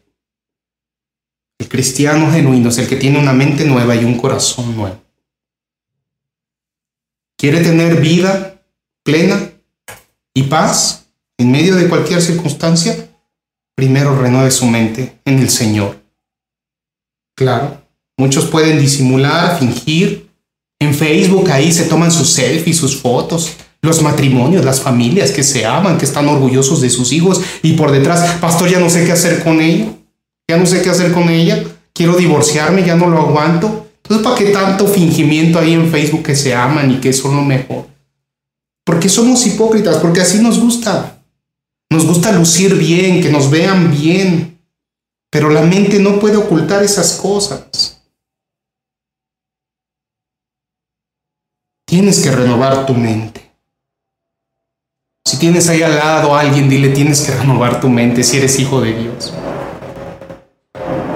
[1.69, 5.01] Cristiano genuino es el que tiene una mente nueva y un corazón nuevo.
[7.37, 8.63] ¿Quiere tener vida
[9.05, 9.53] plena
[10.35, 13.09] y paz en medio de cualquier circunstancia?
[13.77, 16.01] Primero renueve su mente en el Señor.
[17.37, 17.81] Claro,
[18.17, 20.29] muchos pueden disimular, fingir.
[20.81, 23.53] En Facebook ahí se toman sus selfies, sus fotos,
[23.83, 27.93] los matrimonios, las familias que se aman, que están orgullosos de sus hijos y por
[27.93, 29.98] detrás, pastor, ya no sé qué hacer con ellos
[30.49, 33.87] ya no sé qué hacer con ella, quiero divorciarme, ya no lo aguanto.
[34.03, 37.43] Entonces, ¿para qué tanto fingimiento ahí en Facebook que se aman y que son lo
[37.43, 37.87] mejor?
[38.85, 41.23] Porque somos hipócritas, porque así nos gusta.
[41.91, 44.59] Nos gusta lucir bien, que nos vean bien,
[45.31, 48.01] pero la mente no puede ocultar esas cosas.
[51.87, 53.51] Tienes que renovar tu mente.
[55.27, 58.59] Si tienes ahí al lado a alguien, dile, tienes que renovar tu mente si eres
[58.59, 59.35] hijo de Dios.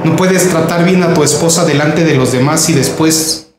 [0.04, 3.54] No puedes tratar bien a tu esposa delante de los demás y después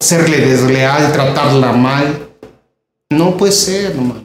[0.00, 2.28] serle desleal, tratarla mal.
[3.10, 4.24] No puede ser, hermano.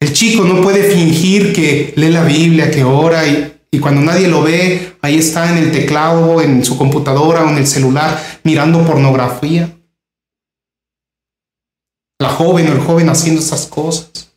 [0.00, 4.28] El chico no puede fingir que lee la Biblia, que ora y, y, cuando nadie
[4.28, 8.84] lo ve, ahí está en el teclado, en su computadora o en el celular mirando
[8.84, 9.70] pornografía.
[12.18, 14.33] La joven o el joven haciendo esas cosas.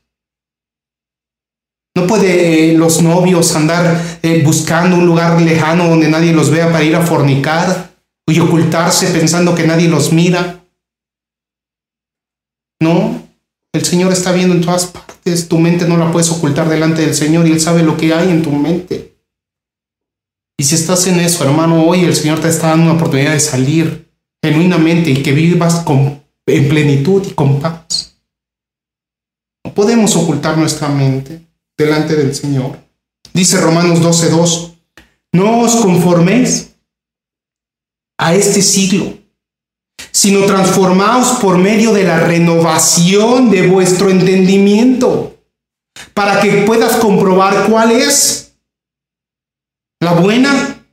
[1.98, 6.72] No puede eh, los novios andar eh, buscando un lugar lejano donde nadie los vea
[6.72, 7.90] para ir a fornicar
[8.30, 10.64] y ocultarse pensando que nadie los mira.
[12.80, 13.28] No,
[13.74, 15.48] el Señor está viendo en todas partes.
[15.50, 18.30] Tu mente no la puedes ocultar delante del Señor y Él sabe lo que hay
[18.30, 19.18] en tu mente.
[20.56, 23.40] Y si estás en eso, hermano, hoy el Señor te está dando una oportunidad de
[23.40, 24.08] salir
[24.44, 28.20] genuinamente y que vivas en plenitud y con paz.
[29.66, 31.47] No podemos ocultar nuestra mente
[31.78, 32.80] delante del Señor.
[33.34, 34.74] Dice Romanos 12:2,
[35.34, 36.76] no os conforméis
[38.18, 39.18] a este siglo,
[40.12, 45.38] sino transformaos por medio de la renovación de vuestro entendimiento,
[46.14, 48.56] para que puedas comprobar cuál es
[50.00, 50.84] la buena,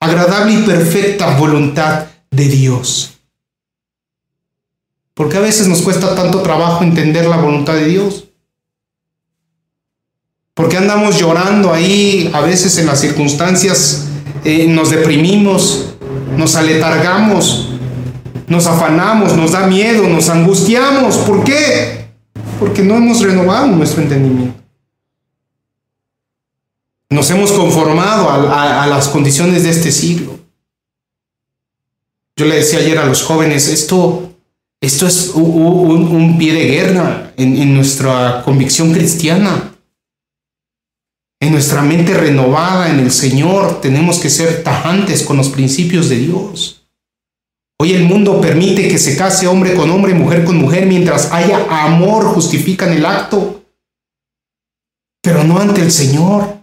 [0.00, 3.18] agradable y perfecta voluntad de Dios.
[5.14, 8.24] Porque a veces nos cuesta tanto trabajo entender la voluntad de Dios.
[10.54, 14.06] Porque andamos llorando ahí, a veces en las circunstancias
[14.44, 15.96] eh, nos deprimimos,
[16.36, 17.70] nos aletargamos,
[18.46, 21.16] nos afanamos, nos da miedo, nos angustiamos.
[21.18, 22.06] ¿Por qué?
[22.60, 24.60] Porque no hemos renovado nuestro entendimiento.
[27.10, 30.38] Nos hemos conformado a, las condiciones de este siglo.
[32.36, 34.34] Yo le decía ayer a los jóvenes, esto,
[34.80, 39.73] esto es un, pie de guerra en nuestra convicción cristiana.
[41.44, 46.16] En nuestra mente renovada en el Señor tenemos que ser tajantes con los principios de
[46.16, 46.86] Dios.
[47.78, 51.66] Hoy el mundo permite que se case hombre con hombre, mujer con mujer, mientras haya
[51.68, 53.62] amor, justifican el acto,
[55.22, 56.60] pero no ante el Señor.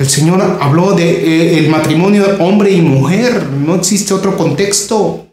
[0.00, 5.28] El Señor habló de eh, el matrimonio hombre y mujer, no existe otro contexto.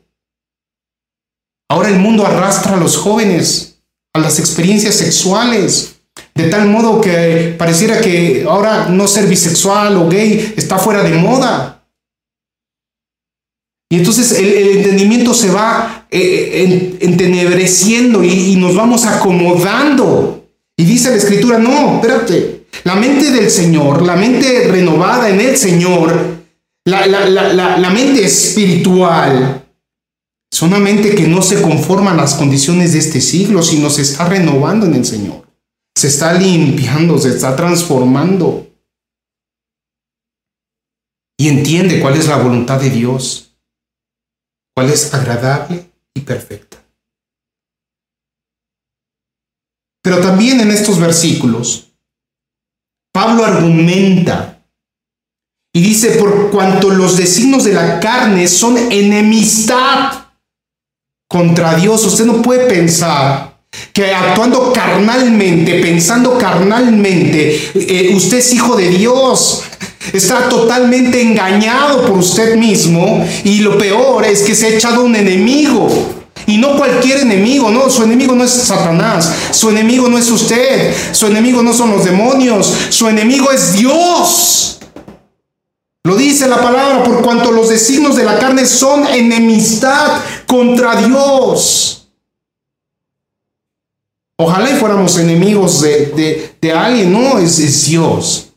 [1.68, 3.82] Ahora el mundo arrastra a los jóvenes
[4.14, 5.95] a las experiencias sexuales,
[6.36, 11.18] de tal modo que pareciera que ahora no ser bisexual o gay está fuera de
[11.18, 11.82] moda.
[13.90, 20.46] Y entonces el, entendimiento se va eh, entenebreciendo y, nos vamos acomodando.
[20.78, 25.56] Y dice la escritura, no, espérate, la mente del Señor, la mente renovada en el
[25.56, 26.36] Señor,
[26.84, 29.64] la, la mente espiritual,
[30.52, 34.02] es una mente que no se conforma a las condiciones de este siglo, sino se
[34.02, 35.45] está renovando en el Señor
[35.96, 38.68] se está limpiando, se está transformando.
[41.38, 43.58] Y entiende cuál es la voluntad de Dios,
[44.76, 46.82] cuál es agradable y perfecta.
[50.02, 51.92] Pero también en estos versículos,
[53.12, 54.64] Pablo argumenta
[55.74, 60.28] y dice, por cuanto los designos de la carne son enemistad
[61.28, 63.55] contra Dios, usted no puede pensar
[63.94, 69.64] que actuando carnalmente, pensando carnalmente, eh, usted es hijo de Dios.
[70.14, 75.16] Está totalmente engañado por usted mismo y lo peor es que se ha echado un
[75.16, 75.90] enemigo.
[76.48, 80.94] Y no cualquier enemigo, no, su enemigo no es Satanás, su enemigo no es usted,
[81.12, 84.80] su enemigo no son los demonios, su enemigo es Dios.
[86.04, 92.05] Lo dice la palabra, por cuanto los designos de la carne son enemistad contra Dios.
[94.38, 98.54] Ojalá y fuéramos enemigos de, alguien, no, es, es Dios.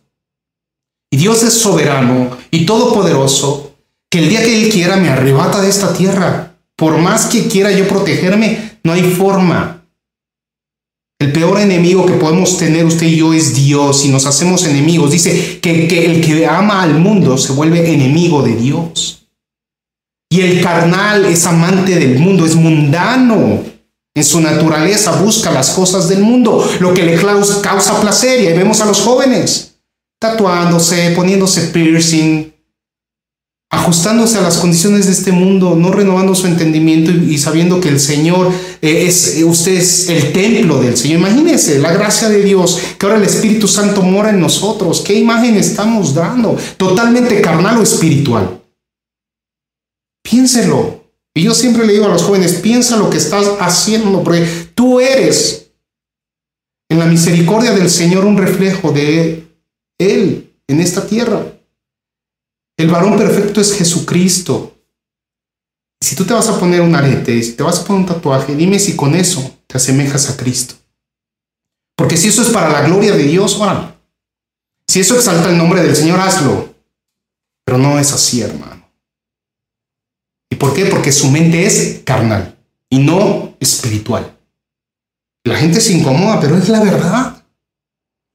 [1.11, 3.77] Y Dios es soberano y todopoderoso,
[4.11, 6.57] que el día que Él quiera me arrebata de esta tierra.
[6.77, 9.79] Por más que quiera yo protegerme, no hay forma.
[11.21, 15.11] El peor enemigo que podemos tener usted y yo es Dios y nos hacemos enemigos.
[15.11, 19.27] Dice que, que el que ama al mundo se vuelve enemigo de Dios.
[20.31, 23.65] Y el carnal es amante del mundo, es mundano.
[24.19, 28.43] En su naturaleza busca las cosas del mundo, lo que le causa placer.
[28.43, 29.77] Y ahí vemos a los jóvenes
[30.19, 32.53] tatuándose, poniéndose piercing,
[33.71, 38.01] ajustándose a las condiciones de este mundo, no renovando su entendimiento y, sabiendo que el
[38.01, 38.51] Señor
[38.83, 41.21] eh, es, eh, usted es el templo del Señor.
[41.21, 45.01] Imagínense la gracia de Dios, que ahora el Espíritu Santo mora en nosotros.
[45.03, 46.57] ¿Qué imagen estamos dando?
[46.77, 48.63] Totalmente carnal o espiritual.
[50.25, 50.98] Piénselo.
[51.39, 54.99] Y yo siempre le digo a los jóvenes, piensa lo que estás haciendo, porque tú
[54.99, 55.71] eres
[56.91, 59.47] en la misericordia del Señor un reflejo de
[59.99, 61.47] Él en esta tierra.
[62.77, 64.75] El varón perfecto es Jesucristo.
[66.03, 68.57] Si tú te vas a poner un arete, si te vas a poner un tatuaje,
[68.57, 70.75] dime si con eso te asemejas a Cristo.
[71.97, 73.95] Porque si eso es para la gloria de Dios, órale.
[74.89, 76.75] Si eso exalta el nombre del Señor, hazlo.
[77.65, 78.78] Pero no es así, hermano.
[80.51, 80.87] ¿Y por qué?
[80.87, 82.57] Porque su mente es carnal
[82.91, 84.35] y no espiritual.
[85.45, 87.43] La gente se incomoda, pero es la verdad.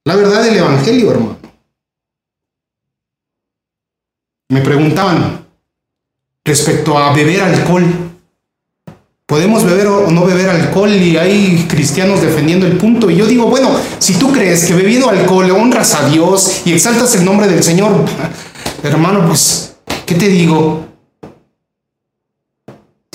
[0.05, 1.37] La verdad del Evangelio, hermano.
[4.49, 5.45] Me preguntaban
[6.43, 7.83] respecto a beber alcohol.
[9.25, 13.09] Podemos beber o no beber alcohol y hay cristianos defendiendo el punto.
[13.09, 17.15] Y yo digo, bueno, si tú crees que bebiendo alcohol honras a Dios y exaltas
[17.15, 18.05] el nombre del Señor,
[18.83, 20.92] hermano, pues, ¿qué te digo?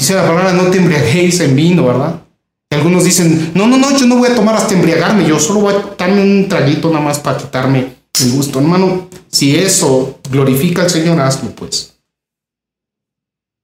[0.08, 2.22] Dice la palabra, no te embriaguéis en vino, ¿verdad?
[2.70, 5.60] Y algunos dicen, no, no, no, yo no voy a tomar hasta embriagarme, yo solo
[5.60, 8.58] voy a darme un traguito nada más para quitarme el gusto.
[8.58, 11.92] Hermano, si eso glorifica al Señor, hazlo pues.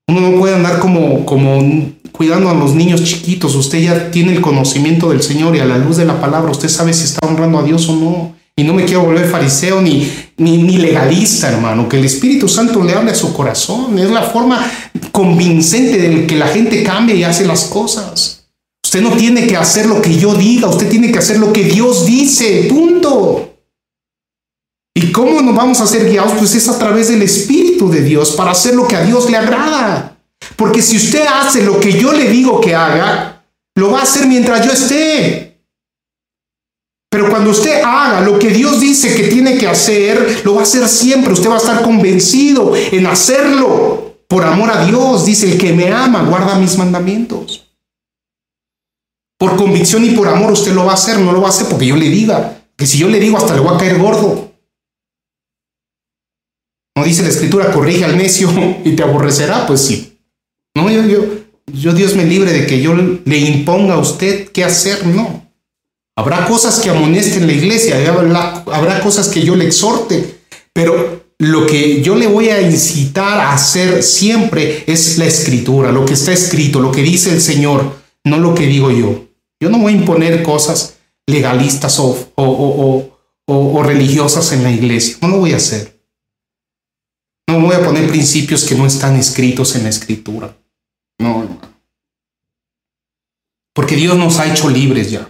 [0.07, 3.55] Uno no puede andar como, como cuidando a los niños chiquitos.
[3.55, 6.69] Usted ya tiene el conocimiento del Señor y a la luz de la palabra usted
[6.69, 8.35] sabe si está honrando a Dios o no.
[8.55, 11.89] Y no me quiero volver fariseo ni, ni, ni, legalista, hermano.
[11.89, 13.99] Que el Espíritu Santo le hable a su corazón.
[13.99, 14.65] Es la forma
[15.15, 18.49] convincente de que la gente cambie y hace las cosas.
[18.85, 21.63] Usted no tiene que hacer lo que yo diga, usted tiene que hacer lo que
[21.63, 22.67] Dios dice.
[22.69, 23.55] Punto.
[24.93, 26.33] ¿Y cómo nos vamos a ser guiados?
[26.37, 29.37] Pues es a través del Espíritu de Dios para hacer lo que a Dios le
[29.37, 30.19] agrada.
[30.57, 33.45] Porque si usted hace lo que yo le digo que haga,
[33.77, 35.61] lo va a hacer mientras yo esté.
[37.09, 40.65] Pero cuando usted haga lo que Dios dice que tiene que hacer, lo va a
[40.65, 41.33] hacer siempre.
[41.33, 45.27] Usted va a estar convencido en hacerlo por amor a Dios.
[45.27, 47.67] Dice, el que me ama, guarda mis mandamientos.
[49.39, 51.69] Por convicción y por amor usted lo va a hacer, no lo va a hacer
[51.69, 52.63] porque yo le diga.
[52.77, 54.53] Que si yo le digo, hasta le voy a caer gordo.
[56.97, 58.49] No dice la escritura, corrige al necio
[58.85, 59.67] y te aborrecerá.
[59.67, 60.19] Pues sí.
[60.75, 61.25] No, yo, yo,
[61.67, 65.07] yo Dios me libre de que yo le imponga a usted qué hacer.
[65.07, 65.45] No.
[66.17, 67.97] Habrá cosas que amonesten la iglesia,
[68.73, 70.39] habrá cosas que yo le exhorte,
[70.73, 76.05] pero lo que yo le voy a incitar a hacer siempre es la escritura, lo
[76.05, 79.27] que está escrito, lo que dice el Señor, no lo que digo yo.
[79.61, 85.39] Yo no voy a imponer cosas legalistas o, o, religiosas en la iglesia, no lo
[85.39, 86.01] voy a hacer.
[87.47, 90.57] No voy a poner principios que no están escritos en la escritura.
[91.19, 91.75] No, hermano.
[93.75, 95.29] Porque Dios nos ha hecho libres ya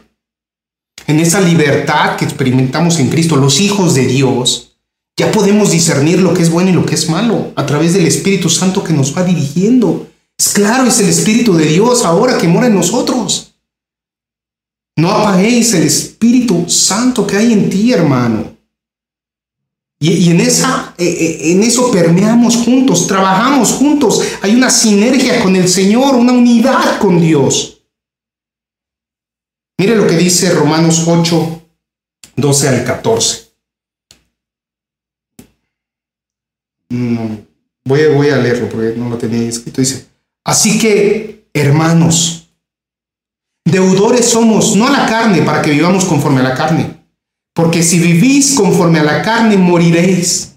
[1.06, 4.73] en esa libertad que experimentamos en Cristo, los hijos de Dios,
[5.16, 8.06] ya podemos discernir lo que es bueno y lo que es malo a través del
[8.06, 10.08] Espíritu Santo que nos va dirigiendo.
[10.36, 13.54] Es claro, es el Espíritu de Dios ahora que mora en nosotros.
[14.96, 18.54] No apaguéis el Espíritu Santo que hay en ti, hermano.
[20.00, 24.20] Y, en, esa, eh, eh, en eso permeamos juntos, trabajamos juntos.
[24.42, 27.82] Hay una sinergia con el Señor, una unidad con Dios.
[29.78, 31.62] Mire lo que dice Romanos 8,
[32.36, 33.43] 12 al 14.
[36.88, 39.80] Voy, voy a leerlo porque no lo tenía escrito.
[39.80, 40.06] Dice,
[40.44, 42.48] así que, hermanos,
[43.64, 47.04] deudores somos, no a la carne, para que vivamos conforme a la carne.
[47.54, 50.54] Porque si vivís conforme a la carne, moriréis.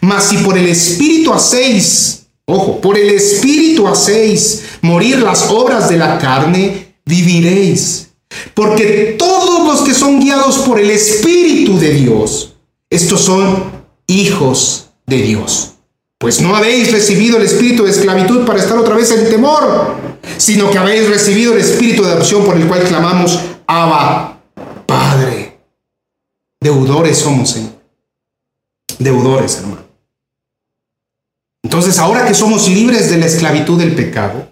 [0.00, 5.96] Mas si por el Espíritu hacéis, ojo, por el Espíritu hacéis morir las obras de
[5.96, 8.08] la carne, viviréis.
[8.54, 12.54] Porque todos los que son guiados por el Espíritu de Dios,
[12.88, 13.64] estos son
[14.06, 15.72] hijos de Dios.
[16.16, 19.96] Pues no habéis recibido el espíritu de esclavitud para estar otra vez en temor,
[20.36, 24.40] sino que habéis recibido el espíritu de adopción por el cual clamamos, Abba,
[24.86, 25.58] Padre.
[26.60, 27.72] Deudores somos, Señor.
[28.98, 29.82] Deudores, hermano.
[31.62, 34.49] Entonces, ahora que somos libres de la esclavitud del pecado,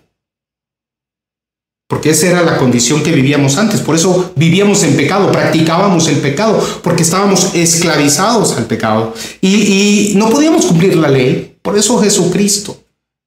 [1.88, 3.80] porque esa era la condición que vivíamos antes.
[3.80, 9.14] Por eso vivíamos en pecado, practicábamos el pecado, porque estábamos esclavizados al pecado.
[9.40, 11.56] Y, no podíamos cumplir la ley.
[11.62, 12.78] Por eso Jesucristo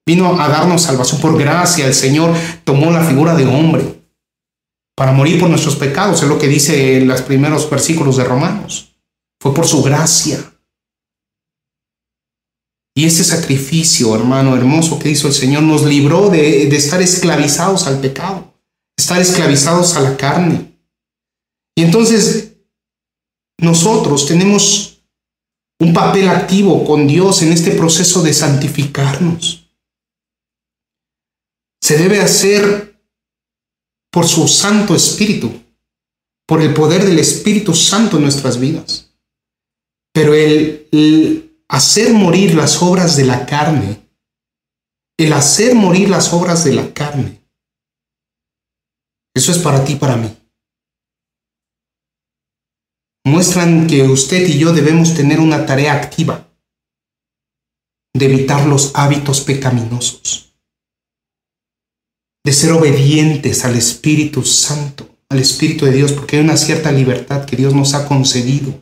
[0.05, 1.19] vino a darnos salvación.
[1.19, 2.33] Por gracia el Señor
[2.63, 3.99] tomó la figura de hombre
[4.95, 6.21] para morir por nuestros pecados.
[6.21, 8.93] Es lo que dice en los primeros versículos de Romanos.
[9.41, 10.39] Fue por su gracia.
[12.93, 17.99] Y ese sacrificio, hermano hermoso, que hizo el Señor, nos libró de estar esclavizados al
[17.99, 18.50] pecado
[19.01, 20.77] estar esclavizados a la carne.
[21.75, 22.53] Y entonces
[23.59, 25.03] nosotros tenemos
[25.79, 29.67] un papel activo con Dios en este proceso de santificarnos.
[31.81, 33.01] Se debe hacer
[34.11, 35.51] por su Santo Espíritu,
[36.47, 39.09] por el poder del Espíritu Santo en nuestras vidas.
[40.13, 43.99] Pero el, el hacer morir las obras de la carne,
[45.17, 47.40] el hacer morir las obras de la carne,
[49.33, 50.35] eso es para ti, para mí.
[53.23, 56.47] Muestran que usted y yo debemos tener una tarea activa
[58.13, 60.53] de evitar los hábitos pecaminosos,
[62.43, 67.45] de ser obedientes al Espíritu Santo, al Espíritu de Dios, porque hay una cierta libertad
[67.45, 68.73] que Dios nos ha concedido.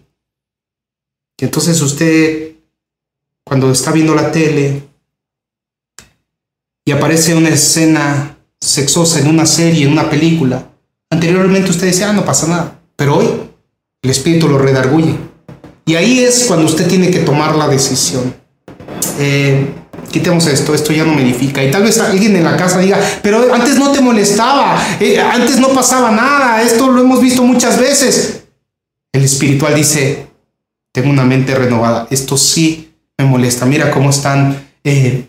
[1.40, 2.56] Y entonces usted,
[3.46, 4.84] cuando está viendo la tele
[6.86, 10.70] y aparece una escena sexosa en una serie, en una película,
[11.10, 13.28] anteriormente usted decía, ah, no pasa nada, pero hoy
[14.02, 15.16] el Espíritu lo redarguye.
[15.86, 18.34] Y ahí es cuando usted tiene que tomar la decisión
[19.20, 19.68] eh,
[20.12, 21.64] quitemos esto, esto ya no me edifica.
[21.64, 25.60] Y tal vez alguien en la casa diga, pero antes no te molestaba, eh, antes
[25.60, 28.44] no pasaba nada, esto lo hemos visto muchas veces.
[29.12, 30.28] El espiritual dice,
[30.92, 35.28] tengo una mente renovada, esto sí me molesta, mira cómo están eh,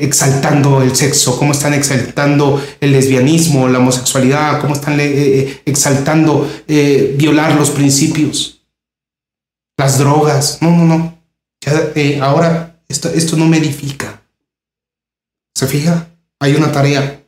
[0.00, 7.70] exaltando el sexo, cómo están exaltando el lesbianismo, la homosexualidad, cómo están exaltando violar los
[7.70, 8.62] principios,
[9.76, 10.58] las drogas.
[10.60, 11.18] No, no, no.
[11.60, 14.22] Ya, ahora esto, no me edifica.
[15.54, 16.10] ¿Se fija?
[16.40, 17.24] Hay una tarea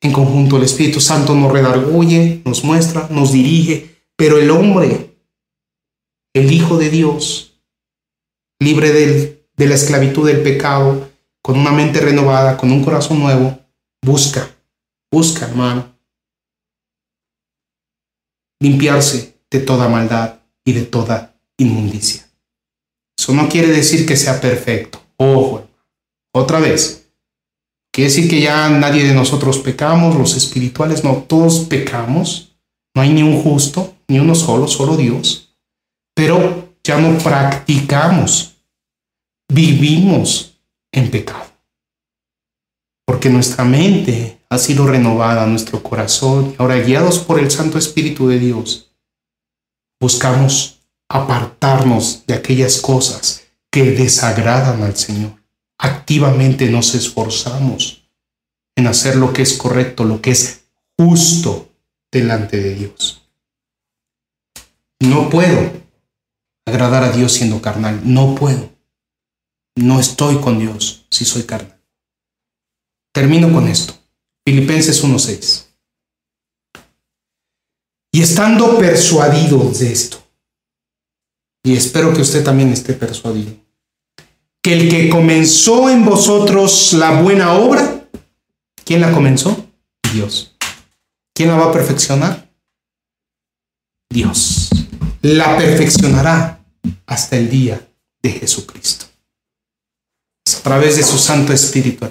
[0.00, 0.56] en conjunto.
[0.56, 5.16] El Espíritu Santo nos redarguye, nos muestra, nos dirige, pero el hombre,
[6.34, 7.60] el Hijo de Dios,
[8.60, 11.10] libre de la esclavitud del pecado,
[11.42, 13.58] con una mente renovada, con un corazón nuevo,
[14.02, 14.48] busca,
[15.10, 15.94] busca, hermano,
[18.60, 22.26] limpiarse de toda maldad y de toda inmundicia.
[23.18, 25.00] Eso no quiere decir que sea perfecto.
[25.16, 25.68] Ojo,
[26.34, 27.08] otra vez.
[27.92, 32.56] Quiere decir que ya nadie de nosotros pecamos, los espirituales no, todos pecamos.
[32.94, 35.56] No hay ni un justo, ni uno solo, solo Dios.
[36.14, 38.55] Pero ya no practicamos,
[39.48, 40.58] vivimos
[40.92, 41.46] en pecado.
[43.06, 48.38] Porque nuestra mente ha sido renovada, nuestro corazón, ahora guiados por el Santo Espíritu de
[48.38, 48.90] Dios,
[50.00, 55.32] buscamos apartarnos de aquellas cosas que desagradan al Señor.
[55.78, 58.08] Activamente nos esforzamos
[58.76, 60.64] en hacer lo que es correcto, lo que es
[60.98, 61.68] justo
[62.10, 63.22] delante de Dios.
[65.00, 65.72] No puedo
[66.66, 68.75] agradar a Dios siendo carnal, no puedo.
[69.76, 71.78] No estoy con Dios si soy carnal.
[73.12, 73.94] Termino con esto.
[74.44, 75.64] Filipenses 1.6.
[78.12, 80.18] Y estando persuadidos de esto,
[81.62, 83.52] y espero que usted también esté persuadido,
[84.62, 88.08] que el que comenzó en vosotros la buena obra,
[88.84, 89.66] ¿quién la comenzó?
[90.12, 90.56] Dios.
[91.34, 92.50] ¿Quién la va a perfeccionar?
[94.08, 94.70] Dios.
[95.20, 96.64] La perfeccionará
[97.04, 97.86] hasta el día
[98.22, 99.05] de Jesucristo.
[100.66, 102.08] A través de su Santo Espíritu,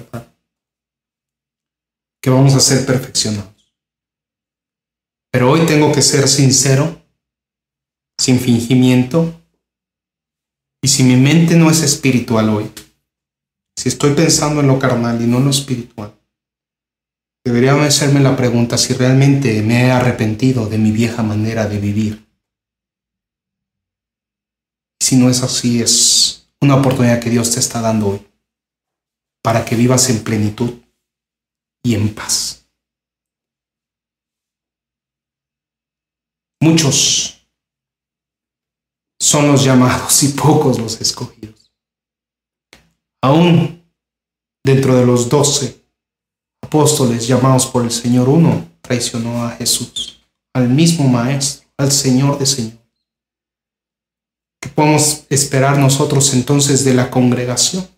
[2.22, 3.70] que vamos a ser perfeccionados.
[5.30, 7.02] Pero hoy tengo que ser sincero,
[8.18, 9.38] sin fingimiento,
[10.82, 12.70] y si mi mente no es espiritual hoy,
[13.78, 16.18] si estoy pensando en lo carnal y no en lo espiritual,
[17.44, 22.26] debería hacerme la pregunta si realmente me he arrepentido de mi vieja manera de vivir.
[24.98, 28.26] Si no es así, es una oportunidad que Dios te está dando hoy
[29.46, 30.72] para que vivas en plenitud
[31.84, 32.66] y en paz.
[36.60, 37.46] Muchos
[39.20, 41.72] son los llamados y pocos los escogidos.
[43.22, 43.88] Aún
[44.64, 45.80] dentro de los doce
[46.60, 50.26] apóstoles llamados por el Señor, uno traicionó a Jesús,
[50.56, 52.84] al mismo Maestro, al Señor de Señor.
[54.60, 57.95] ¿Qué podemos esperar nosotros entonces de la congregación?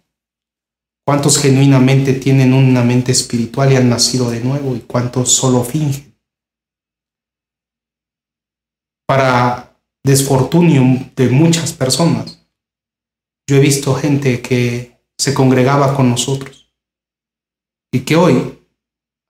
[1.09, 6.14] ¿Cuántos genuinamente tienen una mente espiritual y han nacido de nuevo y cuántos solo fingen?
[9.06, 12.46] Para desfortunium de muchas personas.
[13.48, 16.70] Yo he visto gente que se congregaba con nosotros
[17.90, 18.62] y que hoy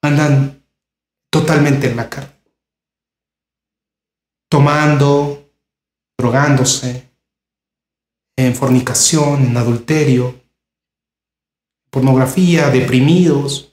[0.02, 0.66] andan
[1.30, 2.42] totalmente en la carne,
[4.50, 5.48] tomando,
[6.18, 7.08] drogándose,
[8.36, 10.37] en fornicación, en adulterio,
[11.98, 13.72] pornografía, deprimidos,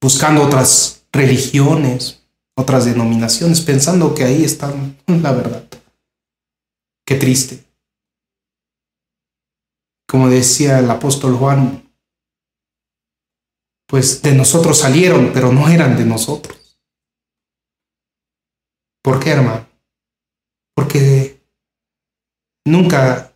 [0.00, 2.22] buscando otras religiones,
[2.54, 4.70] otras denominaciones, pensando que ahí está
[5.06, 5.66] la verdad.
[7.06, 7.64] Qué triste.
[10.06, 11.90] Como decía el apóstol Juan,
[13.88, 16.78] pues de nosotros salieron, pero no eran de nosotros.
[19.02, 19.66] ¿Por qué, hermano?
[20.74, 21.42] Porque
[22.66, 23.33] nunca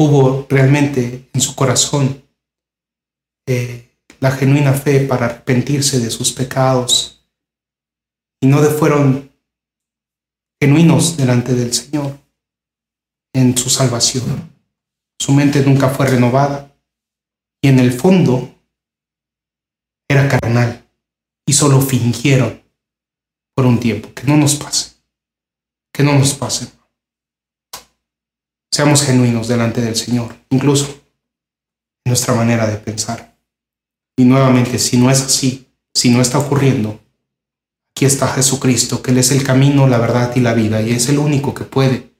[0.00, 2.24] hubo realmente en su corazón
[3.46, 7.22] eh, la genuina fe para arrepentirse de sus pecados
[8.40, 9.30] y no fueron
[10.58, 12.18] genuinos delante del Señor
[13.34, 14.50] en su salvación.
[15.18, 16.74] Su mente nunca fue renovada
[17.62, 18.54] y en el fondo
[20.08, 20.88] era carnal
[21.46, 22.62] y solo fingieron
[23.54, 24.14] por un tiempo.
[24.14, 24.94] Que no nos pase,
[25.92, 26.79] que no nos pase.
[28.80, 33.36] Seamos genuinos delante del Señor, incluso en nuestra manera de pensar.
[34.16, 36.98] Y nuevamente, si no es así, si no está ocurriendo,
[37.90, 41.10] aquí está Jesucristo, que Él es el camino, la verdad y la vida, y es
[41.10, 42.10] el único que puede,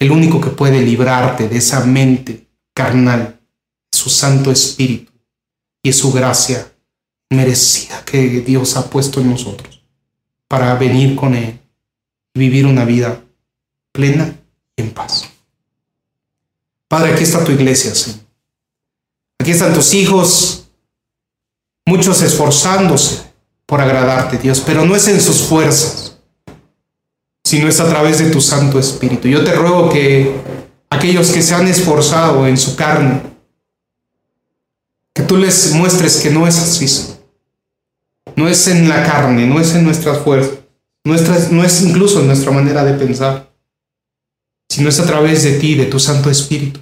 [0.00, 3.38] el único que puede librarte de esa mente carnal,
[3.92, 5.12] su Santo Espíritu
[5.80, 6.72] y su gracia
[7.30, 9.84] merecida que Dios ha puesto en nosotros
[10.48, 11.60] para venir con Él
[12.34, 13.22] y vivir una vida
[13.92, 14.40] plena
[14.76, 15.24] en paz.
[16.88, 18.20] Padre, aquí está tu iglesia, Señor.
[19.38, 20.68] Aquí están tus hijos,
[21.84, 23.22] muchos esforzándose
[23.66, 26.16] por agradarte, Dios, pero no es en sus fuerzas,
[27.42, 29.28] sino es a través de tu Santo Espíritu.
[29.28, 30.34] Yo te ruego que
[30.90, 33.22] aquellos que se han esforzado en su carne,
[35.12, 37.14] que tú les muestres que no es así.
[38.36, 40.58] No es en la carne, no es en nuestras fuerzas,
[41.04, 43.53] no es incluso en nuestra manera de pensar,
[44.68, 46.80] sino es a través de ti, de tu Santo Espíritu.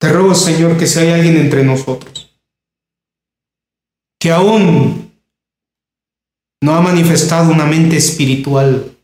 [0.00, 2.32] Te ruego, Señor, que si hay alguien entre nosotros
[4.22, 5.12] que aún
[6.62, 8.96] no ha manifestado una mente espiritual,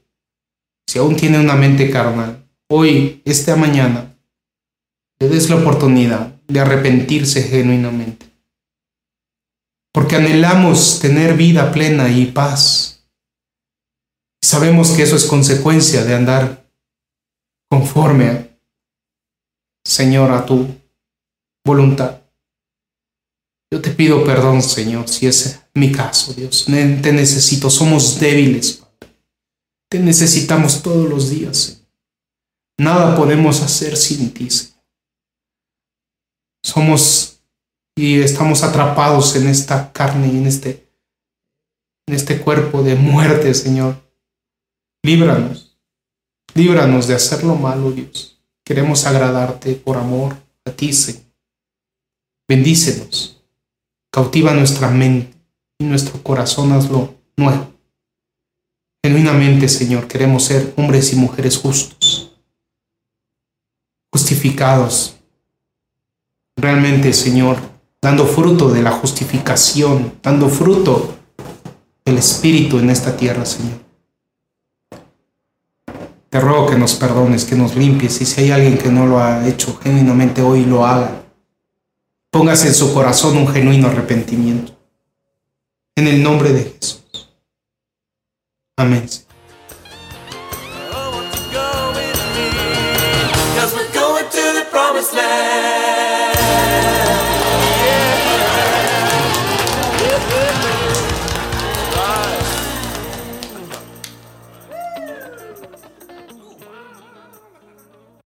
[0.87, 4.17] si aún tiene una mente carnal, hoy, esta mañana,
[5.19, 8.27] le des la oportunidad de arrepentirse genuinamente.
[9.93, 12.98] Porque anhelamos tener vida plena y paz.
[14.43, 16.71] Sabemos que eso es consecuencia de andar
[17.71, 18.59] conforme,
[19.85, 20.67] Señor, a tu
[21.65, 22.23] voluntad.
[23.71, 26.65] Yo te pido perdón, Señor, si es mi caso, Dios.
[26.67, 29.15] Te necesito, somos débiles, Padre.
[29.91, 31.89] Te necesitamos todos los días, Señor.
[32.81, 34.79] Nada podemos hacer sin ti, Señor.
[36.65, 37.39] Somos
[37.99, 40.89] y estamos atrapados en esta carne en este,
[42.07, 44.08] en este cuerpo de muerte, Señor.
[45.09, 45.75] Líbranos,
[46.53, 48.39] líbranos de hacer lo malo, Dios.
[48.63, 50.37] Queremos agradarte por amor
[50.67, 51.23] a ti, Señor.
[52.47, 53.43] Bendícenos,
[54.13, 55.35] cautiva nuestra mente
[55.79, 57.73] y nuestro corazón, hazlo nuevo.
[59.03, 62.39] Genuinamente, Señor, queremos ser hombres y mujeres justos,
[64.13, 65.17] justificados.
[66.55, 67.57] Realmente, Señor,
[68.03, 71.17] dando fruto de la justificación, dando fruto
[72.05, 73.88] del Espíritu en esta tierra, Señor.
[76.31, 79.19] Te ruego que nos perdones, que nos limpies y si hay alguien que no lo
[79.19, 81.23] ha hecho genuinamente hoy, lo haga.
[82.31, 84.73] Póngase en su corazón un genuino arrepentimiento.
[85.97, 87.31] En el nombre de Jesús.
[88.77, 89.09] Amén.